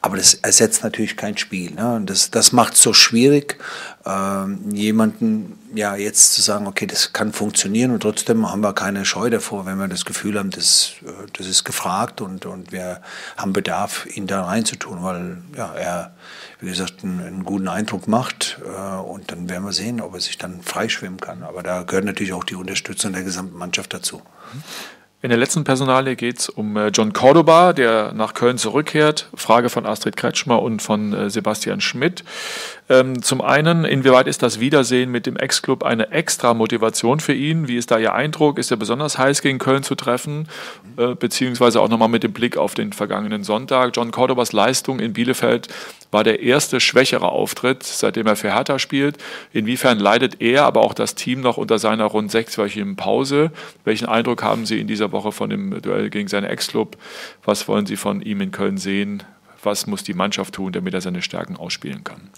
Aber 0.00 0.16
das 0.16 0.34
ersetzt 0.34 0.82
natürlich 0.82 1.16
kein 1.16 1.36
Spiel. 1.36 1.70
Ne? 1.70 2.02
Das, 2.04 2.30
das 2.30 2.52
macht 2.52 2.74
es 2.74 2.82
so 2.82 2.92
schwierig, 2.92 3.58
ähm, 4.06 4.70
jemanden 4.70 5.58
ja 5.74 5.96
jetzt 5.96 6.34
zu 6.34 6.42
sagen, 6.42 6.66
okay, 6.66 6.86
das 6.86 7.12
kann 7.12 7.32
funktionieren 7.32 7.90
und 7.90 8.00
trotzdem 8.00 8.50
haben 8.50 8.60
wir 8.60 8.74
keine 8.74 9.04
Scheu 9.04 9.30
davor, 9.30 9.64
wenn 9.64 9.78
wir 9.78 9.88
das 9.88 10.04
Gefühl 10.04 10.38
haben, 10.38 10.50
das, 10.50 10.92
äh, 11.02 11.26
das 11.32 11.46
ist 11.46 11.64
gefragt 11.64 12.20
und, 12.20 12.44
und 12.44 12.70
wir 12.70 13.00
haben 13.36 13.52
Bedarf, 13.52 14.06
ihn 14.14 14.26
da 14.26 14.44
reinzutun, 14.44 15.02
weil 15.02 15.38
ja, 15.56 15.72
er, 15.74 16.14
wie 16.60 16.68
gesagt, 16.68 17.02
einen, 17.02 17.20
einen 17.20 17.44
guten 17.44 17.68
Eindruck 17.68 18.06
macht 18.06 18.58
äh, 18.64 18.96
und 18.96 19.30
dann 19.30 19.48
werden 19.48 19.64
wir 19.64 19.72
sehen, 19.72 20.00
ob 20.00 20.14
er 20.14 20.20
sich 20.20 20.36
dann 20.36 20.62
freischwimmen 20.62 21.20
kann. 21.20 21.42
Aber 21.42 21.62
da 21.62 21.82
gehört 21.82 22.04
natürlich 22.04 22.34
auch 22.34 22.44
die 22.44 22.56
Unterstützung 22.56 23.14
der 23.14 23.22
gesamten 23.22 23.56
Mannschaft 23.56 23.94
dazu. 23.94 24.20
In 25.24 25.30
der 25.30 25.38
letzten 25.38 25.64
Personalie 25.64 26.16
geht 26.16 26.38
es 26.38 26.48
um 26.50 26.76
äh, 26.76 26.88
John 26.88 27.14
Cordoba, 27.14 27.72
der 27.72 28.12
nach 28.12 28.34
Köln 28.34 28.58
zurückkehrt. 28.58 29.30
Frage 29.34 29.70
von 29.70 29.86
Astrid 29.86 30.18
Kretschmer 30.18 30.60
und 30.60 30.82
von 30.82 31.14
äh, 31.14 31.30
Sebastian 31.30 31.80
Schmidt. 31.80 32.24
Ähm, 32.90 33.22
zum 33.22 33.40
einen, 33.40 33.86
inwieweit 33.86 34.26
ist 34.26 34.42
das 34.42 34.60
Wiedersehen 34.60 35.10
mit 35.10 35.24
dem 35.24 35.38
Ex-Club 35.38 35.82
eine 35.82 36.10
extra 36.10 36.52
Motivation 36.52 37.20
für 37.20 37.32
ihn? 37.32 37.68
Wie 37.68 37.78
ist 37.78 37.90
da 37.90 37.96
Ihr 37.98 38.12
Eindruck? 38.12 38.58
Ist 38.58 38.70
er 38.70 38.76
besonders 38.76 39.16
heiß 39.16 39.40
gegen 39.40 39.58
Köln 39.58 39.82
zu 39.82 39.94
treffen? 39.94 40.46
Äh, 40.98 41.14
beziehungsweise 41.14 41.80
auch 41.80 41.88
nochmal 41.88 42.10
mit 42.10 42.22
dem 42.22 42.34
Blick 42.34 42.58
auf 42.58 42.74
den 42.74 42.92
vergangenen 42.92 43.44
Sonntag. 43.44 43.92
John 43.96 44.10
Cordobas 44.10 44.52
Leistung 44.52 45.00
in 45.00 45.14
Bielefeld 45.14 45.68
war 46.14 46.24
der 46.24 46.40
erste 46.40 46.78
schwächere 46.78 47.28
Auftritt, 47.28 47.82
seitdem 47.82 48.28
er 48.28 48.36
für 48.36 48.54
Hertha 48.54 48.78
spielt. 48.78 49.18
Inwiefern 49.52 49.98
leidet 49.98 50.40
er, 50.40 50.64
aber 50.64 50.82
auch 50.82 50.94
das 50.94 51.16
Team 51.16 51.40
noch 51.40 51.56
unter 51.56 51.80
seiner 51.80 52.04
rund 52.04 52.30
sechswöchigen 52.30 52.94
Pause? 52.94 53.50
Welchen 53.84 54.06
Eindruck 54.06 54.44
haben 54.44 54.64
Sie 54.64 54.80
in 54.80 54.86
dieser 54.86 55.10
Woche 55.10 55.32
von 55.32 55.50
dem 55.50 55.82
Duell 55.82 56.10
gegen 56.10 56.28
seinen 56.28 56.44
Ex-Club. 56.44 56.96
Was 57.44 57.66
wollen 57.66 57.84
Sie 57.84 57.96
von 57.96 58.22
ihm 58.22 58.40
in 58.40 58.52
Köln 58.52 58.78
sehen? 58.78 59.24
Was 59.64 59.88
muss 59.88 60.04
die 60.04 60.14
Mannschaft 60.14 60.54
tun, 60.54 60.72
damit 60.72 60.94
er 60.94 61.00
seine 61.00 61.20
Stärken 61.20 61.56
ausspielen 61.56 62.04
kann? 62.04 62.30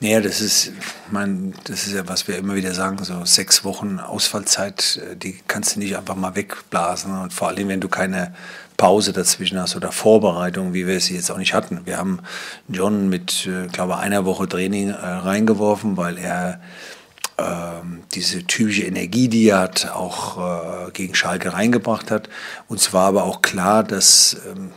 Naja, 0.00 0.20
das 0.20 0.40
ist, 0.40 0.72
mein, 1.10 1.54
das 1.64 1.86
ist 1.86 1.94
ja, 1.94 2.08
was 2.08 2.28
wir 2.28 2.36
immer 2.38 2.54
wieder 2.54 2.72
sagen, 2.72 3.02
so 3.02 3.24
sechs 3.24 3.64
Wochen 3.64 3.98
Ausfallzeit, 3.98 5.00
äh, 5.02 5.16
die 5.16 5.38
kannst 5.48 5.76
du 5.76 5.80
nicht 5.80 5.96
einfach 5.96 6.16
mal 6.16 6.34
wegblasen. 6.34 7.18
Und 7.18 7.32
vor 7.32 7.48
allem, 7.48 7.68
wenn 7.68 7.80
du 7.80 7.88
keine 7.88 8.34
Pause 8.76 9.12
dazwischen 9.12 9.60
hast 9.60 9.76
oder 9.76 9.92
Vorbereitung, 9.92 10.74
wie 10.74 10.86
wir 10.86 10.96
es 10.96 11.08
jetzt 11.08 11.30
auch 11.30 11.38
nicht 11.38 11.54
hatten. 11.54 11.80
Wir 11.84 11.98
haben 11.98 12.20
John 12.68 13.08
mit, 13.08 13.46
äh, 13.46 13.68
glaube 13.68 13.98
einer 13.98 14.24
Woche 14.24 14.48
Training 14.48 14.90
äh, 14.90 14.94
reingeworfen, 14.94 15.96
weil 15.96 16.18
er 16.18 16.60
ähm, 17.38 18.02
diese 18.14 18.44
typische 18.44 18.84
Energie, 18.84 19.28
die 19.28 19.48
er 19.48 19.60
hat, 19.60 19.90
auch 19.92 20.88
äh, 20.88 20.90
gegen 20.92 21.14
Schalke 21.14 21.52
reingebracht 21.52 22.10
hat. 22.10 22.28
Uns 22.68 22.92
war 22.92 23.08
aber 23.08 23.24
auch 23.24 23.42
klar, 23.42 23.84
dass 23.84 24.36
ähm, 24.50 24.70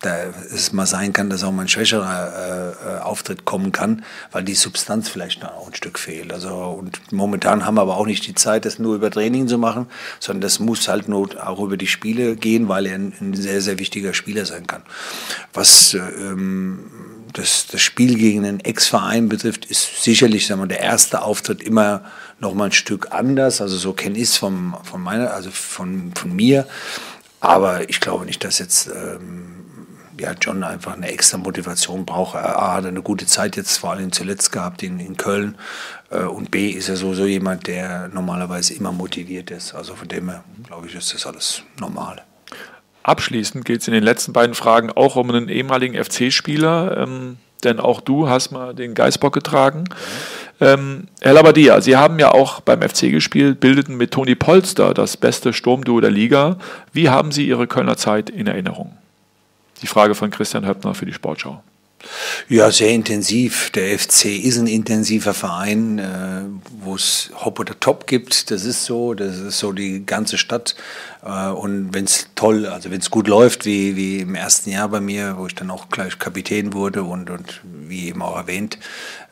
da 0.00 0.16
es 0.52 0.72
mal 0.72 0.86
sein 0.86 1.12
kann, 1.12 1.30
dass 1.30 1.42
auch 1.42 1.52
mal 1.52 1.62
ein 1.62 1.68
schwächerer 1.68 2.74
äh, 3.00 3.02
Auftritt 3.02 3.44
kommen 3.44 3.72
kann, 3.72 4.04
weil 4.32 4.44
die 4.44 4.54
Substanz 4.54 5.08
vielleicht 5.08 5.42
noch 5.42 5.66
ein 5.66 5.74
Stück 5.74 5.98
fehlt. 5.98 6.32
Also 6.32 6.54
und 6.54 7.12
momentan 7.12 7.64
haben 7.64 7.76
wir 7.76 7.82
aber 7.82 7.96
auch 7.96 8.06
nicht 8.06 8.26
die 8.26 8.34
Zeit, 8.34 8.64
das 8.64 8.78
nur 8.78 8.94
über 8.94 9.10
Training 9.10 9.48
zu 9.48 9.58
machen, 9.58 9.86
sondern 10.20 10.42
das 10.42 10.58
muss 10.58 10.88
halt 10.88 11.08
nur 11.08 11.28
auch 11.46 11.60
über 11.60 11.76
die 11.76 11.86
Spiele 11.86 12.36
gehen, 12.36 12.68
weil 12.68 12.86
er 12.86 12.96
ein, 12.96 13.12
ein 13.20 13.34
sehr 13.34 13.60
sehr 13.60 13.78
wichtiger 13.78 14.14
Spieler 14.14 14.46
sein 14.46 14.66
kann. 14.66 14.82
Was 15.52 15.94
ähm, 15.94 16.80
das, 17.32 17.66
das 17.66 17.80
Spiel 17.80 18.16
gegen 18.16 18.44
einen 18.44 18.60
Ex-Verein 18.60 19.28
betrifft, 19.28 19.66
ist 19.66 20.02
sicherlich 20.02 20.46
sagen 20.46 20.60
wir, 20.60 20.66
der 20.66 20.80
erste 20.80 21.22
Auftritt 21.22 21.62
immer 21.62 22.02
noch 22.38 22.54
mal 22.54 22.66
ein 22.66 22.72
Stück 22.72 23.08
anders. 23.10 23.60
Also 23.60 23.76
so 23.76 23.92
kenne 23.92 24.16
ich 24.16 24.24
es 24.24 24.36
von, 24.36 24.74
von 24.84 25.06
also 25.06 25.50
von, 25.50 26.12
von 26.14 26.34
mir. 26.34 26.66
Aber 27.40 27.88
ich 27.88 28.00
glaube 28.00 28.24
nicht, 28.24 28.42
dass 28.44 28.58
jetzt 28.58 28.88
ähm, 28.88 29.55
ja, 30.18 30.32
John 30.40 30.62
einfach 30.64 30.94
eine 30.94 31.08
extra 31.08 31.38
Motivation 31.38 32.04
braucht. 32.04 32.36
Er 32.36 32.74
hat 32.74 32.86
eine 32.86 33.02
gute 33.02 33.26
Zeit 33.26 33.56
jetzt 33.56 33.78
vor 33.78 33.92
allem 33.92 34.12
zuletzt 34.12 34.52
gehabt 34.52 34.82
in, 34.82 34.98
in 34.98 35.16
Köln. 35.16 35.56
Äh, 36.10 36.24
und 36.24 36.50
B 36.50 36.70
ist 36.70 36.88
er 36.88 36.96
sowieso 36.96 37.26
jemand, 37.26 37.66
der 37.66 38.08
normalerweise 38.08 38.74
immer 38.74 38.92
motiviert 38.92 39.50
ist. 39.50 39.74
Also 39.74 39.94
von 39.94 40.08
dem 40.08 40.28
her, 40.28 40.44
glaube 40.66 40.86
ich, 40.86 40.94
ist 40.94 41.12
das 41.14 41.26
alles 41.26 41.62
normal. 41.78 42.22
Abschließend 43.02 43.64
geht 43.64 43.82
es 43.82 43.88
in 43.88 43.94
den 43.94 44.02
letzten 44.02 44.32
beiden 44.32 44.54
Fragen 44.54 44.90
auch 44.90 45.16
um 45.16 45.30
einen 45.30 45.48
ehemaligen 45.48 46.02
FC-Spieler, 46.02 46.96
ähm, 46.98 47.36
denn 47.62 47.78
auch 47.78 48.00
du 48.00 48.28
hast 48.28 48.50
mal 48.50 48.74
den 48.74 48.94
Geißbock 48.94 49.32
getragen. 49.32 49.84
Ähm, 50.60 51.08
Herr 51.20 51.34
Labadia, 51.34 51.80
Sie 51.80 51.96
haben 51.96 52.18
ja 52.18 52.32
auch 52.32 52.60
beim 52.60 52.82
FC 52.82 53.10
gespielt, 53.10 53.60
bildeten 53.60 53.96
mit 53.96 54.10
Toni 54.10 54.34
Polster 54.34 54.94
das 54.94 55.16
beste 55.16 55.52
Sturmduo 55.52 56.00
der 56.00 56.10
Liga. 56.10 56.56
Wie 56.92 57.08
haben 57.08 57.30
Sie 57.30 57.46
Ihre 57.46 57.66
Kölner 57.66 57.96
Zeit 57.96 58.30
in 58.30 58.46
Erinnerung? 58.46 58.96
Die 59.82 59.86
Frage 59.86 60.14
von 60.14 60.30
Christian 60.30 60.66
Höppner 60.66 60.94
für 60.94 61.06
die 61.06 61.12
Sportschau. 61.12 61.62
Ja, 62.48 62.70
sehr 62.70 62.90
intensiv. 62.90 63.70
Der 63.70 63.98
FC 63.98 64.26
ist 64.26 64.58
ein 64.58 64.66
intensiver 64.66 65.34
Verein, 65.34 65.98
äh, 65.98 66.42
wo 66.82 66.94
es 66.94 67.30
Hop 67.44 67.58
oder 67.58 67.78
Top 67.78 68.06
gibt. 68.06 68.50
Das 68.50 68.64
ist 68.64 68.84
so. 68.84 69.14
Das 69.14 69.38
ist 69.38 69.58
so 69.58 69.72
die 69.72 70.04
ganze 70.06 70.38
Stadt. 70.38 70.76
Äh, 71.26 71.48
und 71.48 71.92
wenn 71.92 72.04
es 72.04 72.28
toll, 72.34 72.66
also 72.66 72.90
wenn 72.90 73.00
es 73.00 73.10
gut 73.10 73.26
läuft, 73.28 73.64
wie, 73.64 73.96
wie 73.96 74.20
im 74.20 74.34
ersten 74.34 74.70
Jahr 74.70 74.88
bei 74.88 75.00
mir, 75.00 75.36
wo 75.36 75.46
ich 75.46 75.54
dann 75.54 75.70
auch 75.70 75.88
gleich 75.88 76.18
Kapitän 76.18 76.72
wurde 76.72 77.02
und, 77.02 77.30
und 77.30 77.60
wie 77.64 78.08
eben 78.08 78.22
auch 78.22 78.36
erwähnt, 78.36 78.78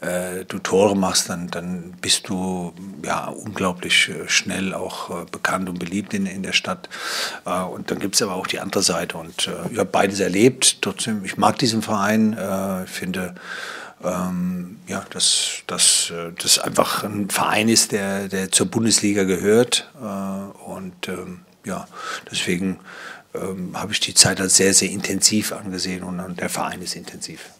äh, 0.00 0.44
du 0.44 0.58
Tore 0.58 0.96
machst, 0.96 1.28
dann, 1.28 1.48
dann 1.48 1.94
bist 2.00 2.28
du 2.28 2.72
ja 3.04 3.26
unglaublich 3.26 4.08
äh, 4.08 4.28
schnell 4.28 4.74
auch 4.74 5.10
äh, 5.10 5.24
bekannt 5.30 5.68
und 5.68 5.78
beliebt 5.78 6.14
in, 6.14 6.26
in 6.26 6.42
der 6.42 6.52
Stadt. 6.52 6.88
Äh, 7.46 7.62
und 7.62 7.90
dann 7.90 8.00
gibt 8.00 8.16
es 8.16 8.22
aber 8.22 8.34
auch 8.34 8.46
die 8.46 8.60
andere 8.60 8.82
Seite. 8.82 9.16
Und 9.16 9.46
äh, 9.46 9.72
ich 9.72 9.78
habe 9.78 9.90
beides 9.90 10.20
erlebt. 10.20 10.82
Trotzdem, 10.82 11.24
ich 11.24 11.36
mag 11.36 11.58
diesen 11.58 11.82
Verein. 11.82 12.36
ich 12.84 12.90
finde, 12.90 13.34
ähm, 14.02 14.78
ja, 14.86 15.04
dass, 15.10 15.62
dass 15.66 16.12
das 16.42 16.58
einfach 16.58 17.04
ein 17.04 17.30
Verein 17.30 17.68
ist, 17.68 17.92
der, 17.92 18.28
der 18.28 18.50
zur 18.50 18.66
Bundesliga 18.66 19.24
gehört. 19.24 19.90
und 20.66 21.08
ähm, 21.08 21.40
ja, 21.64 21.86
deswegen 22.30 22.78
ähm, 23.34 23.72
habe 23.74 23.92
ich 23.92 24.00
die 24.00 24.14
Zeit 24.14 24.40
als 24.40 24.56
sehr, 24.56 24.74
sehr 24.74 24.90
intensiv 24.90 25.52
angesehen 25.52 26.02
und, 26.02 26.40
der 26.40 26.48
Verein 26.48 26.82
ist 26.82 26.94
intensiv. 26.96 27.50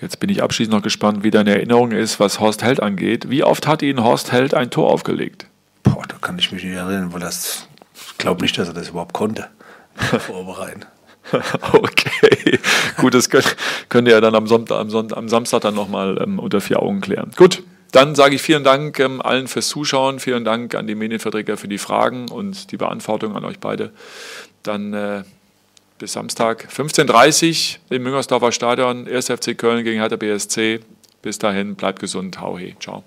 Jetzt 0.00 0.20
bin 0.20 0.30
ich 0.30 0.42
abschließend 0.42 0.74
noch 0.74 0.82
gespannt, 0.82 1.24
wie 1.24 1.30
deine 1.30 1.54
Erinnerung 1.54 1.90
ist, 1.90 2.20
was 2.20 2.38
Horst 2.38 2.62
Held 2.62 2.80
angeht. 2.80 3.30
Wie 3.30 3.42
oft 3.42 3.66
hat 3.66 3.82
Ihnen 3.82 4.04
Horst 4.04 4.30
Held 4.30 4.54
ein 4.54 4.70
Tor 4.70 4.90
aufgelegt? 4.90 5.46
Boah, 5.82 6.04
da 6.06 6.16
kann 6.20 6.38
ich 6.38 6.52
mich 6.52 6.62
nicht 6.62 6.74
erinnern, 6.74 7.12
weil 7.12 7.20
das, 7.20 7.66
ich 7.94 8.18
glaube 8.18 8.42
nicht, 8.42 8.56
dass 8.58 8.68
er 8.68 8.74
das 8.74 8.90
überhaupt 8.90 9.12
konnte, 9.12 9.48
vorbereiten. 10.18 10.84
okay, 11.72 12.58
gut, 12.96 13.12
das 13.12 13.28
könnt, 13.28 13.56
könnt 13.88 14.08
ihr 14.08 14.14
ja 14.14 14.20
dann 14.20 14.34
am, 14.34 14.46
Sonntag, 14.46 14.78
am, 14.78 14.88
Sonntag, 14.88 15.18
am 15.18 15.28
Samstag 15.28 15.60
dann 15.60 15.74
nochmal 15.74 16.18
ähm, 16.22 16.38
unter 16.38 16.60
vier 16.60 16.80
Augen 16.80 17.00
klären. 17.00 17.32
Gut, 17.36 17.62
dann 17.92 18.14
sage 18.14 18.34
ich 18.34 18.42
vielen 18.42 18.64
Dank 18.64 18.98
ähm, 19.00 19.22
allen 19.22 19.48
fürs 19.48 19.68
Zuschauen, 19.68 20.20
vielen 20.20 20.44
Dank 20.44 20.74
an 20.74 20.86
die 20.86 20.94
Medienvertreter 20.94 21.56
für 21.56 21.68
die 21.68 21.78
Fragen 21.78 22.28
und 22.28 22.70
die 22.70 22.76
Beantwortung 22.76 23.36
an 23.36 23.44
euch 23.44 23.58
beide. 23.58 23.92
Dann 24.62 24.92
äh, 24.92 25.22
bis 25.98 26.12
Samstag 26.12 26.68
15.30 26.70 27.76
Uhr 27.90 27.96
im 27.96 28.02
Müngersdorfer 28.02 28.52
Stadion, 28.52 29.08
1. 29.08 29.26
FC 29.26 29.56
Köln 29.56 29.84
gegen 29.84 30.00
Hertha 30.00 30.16
BSC. 30.16 30.80
Bis 31.22 31.38
dahin, 31.38 31.74
bleibt 31.74 32.00
gesund, 32.00 32.40
hau 32.40 32.58
he, 32.58 32.76
ciao. 32.78 33.02